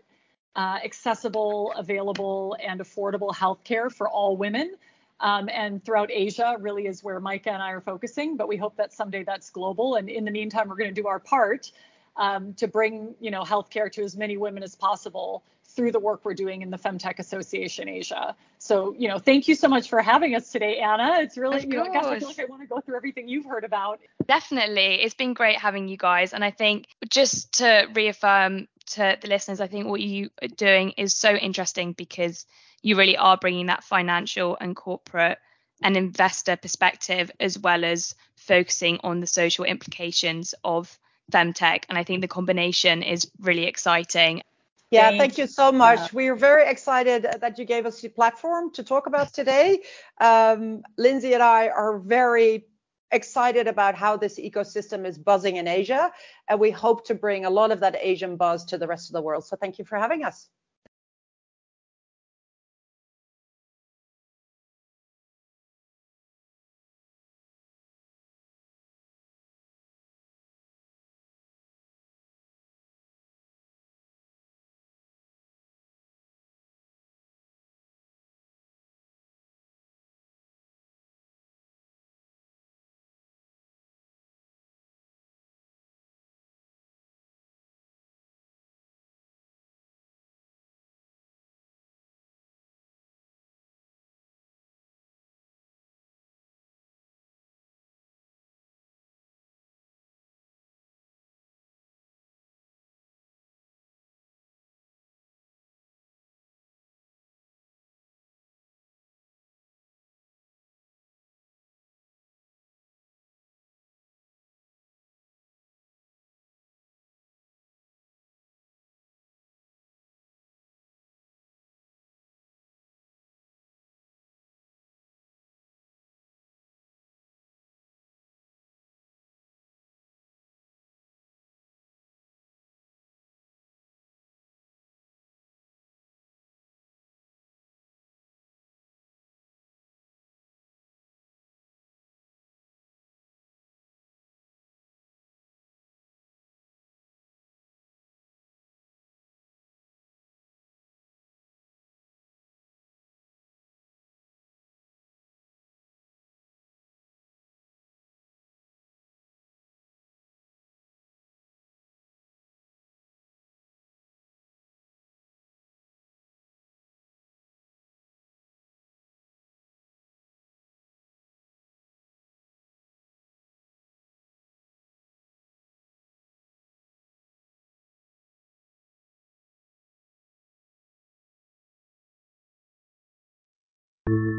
uh, 0.56 0.78
accessible, 0.84 1.72
available, 1.76 2.56
and 2.62 2.80
affordable 2.80 3.34
healthcare 3.34 3.90
for 3.90 4.08
all 4.08 4.36
women. 4.36 4.74
Um, 5.20 5.50
and 5.52 5.84
throughout 5.84 6.10
Asia 6.10 6.56
really 6.58 6.86
is 6.86 7.04
where 7.04 7.20
Micah 7.20 7.50
and 7.50 7.62
I 7.62 7.70
are 7.72 7.80
focusing. 7.80 8.36
But 8.36 8.48
we 8.48 8.56
hope 8.56 8.76
that 8.76 8.92
someday 8.92 9.22
that's 9.22 9.50
global. 9.50 9.96
And 9.96 10.08
in 10.08 10.24
the 10.24 10.30
meantime, 10.30 10.68
we're 10.68 10.76
going 10.76 10.94
to 10.94 11.00
do 11.02 11.08
our 11.08 11.18
part 11.18 11.70
um, 12.16 12.54
to 12.54 12.66
bring, 12.66 13.14
you 13.20 13.30
know, 13.30 13.42
healthcare 13.42 13.92
to 13.92 14.02
as 14.02 14.16
many 14.16 14.36
women 14.36 14.62
as 14.62 14.74
possible 14.74 15.42
through 15.80 15.92
the 15.92 15.98
work 15.98 16.20
we're 16.24 16.34
doing 16.34 16.60
in 16.60 16.68
the 16.68 16.76
Femtech 16.76 17.18
Association 17.18 17.88
Asia. 17.88 18.36
So, 18.58 18.94
you 18.98 19.08
know, 19.08 19.18
thank 19.18 19.48
you 19.48 19.54
so 19.54 19.66
much 19.66 19.88
for 19.88 20.02
having 20.02 20.34
us 20.34 20.52
today, 20.52 20.76
Anna. 20.76 21.20
It's 21.20 21.38
really, 21.38 21.62
you 21.62 21.68
know, 21.68 21.84
I 21.84 21.88
guess 21.88 22.04
I 22.04 22.18
feel 22.18 22.28
like 22.28 22.40
I 22.40 22.44
want 22.44 22.60
to 22.60 22.68
go 22.68 22.80
through 22.80 22.96
everything 22.96 23.28
you've 23.28 23.46
heard 23.46 23.64
about. 23.64 23.98
Definitely. 24.28 24.96
It's 24.96 25.14
been 25.14 25.32
great 25.32 25.56
having 25.56 25.88
you 25.88 25.96
guys. 25.96 26.34
And 26.34 26.44
I 26.44 26.50
think 26.50 26.86
just 27.08 27.54
to 27.60 27.86
reaffirm 27.94 28.68
to 28.88 29.16
the 29.18 29.28
listeners, 29.28 29.62
I 29.62 29.68
think 29.68 29.86
what 29.86 30.02
you 30.02 30.28
are 30.42 30.48
doing 30.48 30.90
is 30.98 31.16
so 31.16 31.34
interesting 31.34 31.94
because 31.94 32.44
you 32.82 32.98
really 32.98 33.16
are 33.16 33.38
bringing 33.38 33.66
that 33.66 33.82
financial 33.82 34.58
and 34.60 34.76
corporate 34.76 35.38
and 35.82 35.96
investor 35.96 36.56
perspective 36.56 37.30
as 37.40 37.58
well 37.58 37.86
as 37.86 38.14
focusing 38.36 38.98
on 39.02 39.20
the 39.20 39.26
social 39.26 39.64
implications 39.64 40.54
of 40.62 40.98
femtech 41.32 41.84
and 41.88 41.96
i 41.96 42.02
think 42.02 42.20
the 42.20 42.28
combination 42.28 43.04
is 43.04 43.30
really 43.38 43.64
exciting 43.64 44.42
yeah, 44.90 45.08
thank, 45.08 45.20
thank 45.20 45.38
you 45.38 45.46
so 45.46 45.70
much. 45.70 46.12
we 46.12 46.28
are 46.28 46.34
very 46.34 46.68
excited 46.68 47.26
that 47.40 47.58
you 47.58 47.64
gave 47.64 47.86
us 47.86 48.00
the 48.00 48.08
platform 48.08 48.72
to 48.72 48.82
talk 48.82 49.06
about 49.06 49.32
today. 49.32 49.82
Um, 50.20 50.82
Lindsay 50.98 51.32
and 51.34 51.42
I 51.42 51.68
are 51.68 51.98
very 51.98 52.66
excited 53.12 53.66
about 53.66 53.94
how 53.94 54.16
this 54.16 54.38
ecosystem 54.38 55.06
is 55.06 55.18
buzzing 55.18 55.56
in 55.56 55.68
Asia, 55.68 56.12
and 56.48 56.58
we 56.58 56.70
hope 56.70 57.06
to 57.06 57.14
bring 57.14 57.44
a 57.44 57.50
lot 57.50 57.70
of 57.70 57.80
that 57.80 57.96
Asian 58.00 58.36
buzz 58.36 58.64
to 58.66 58.78
the 58.78 58.86
rest 58.86 59.08
of 59.08 59.14
the 59.14 59.22
world. 59.22 59.44
So 59.44 59.56
thank 59.56 59.78
you 59.78 59.84
for 59.84 59.98
having 59.98 60.24
us. 60.24 60.48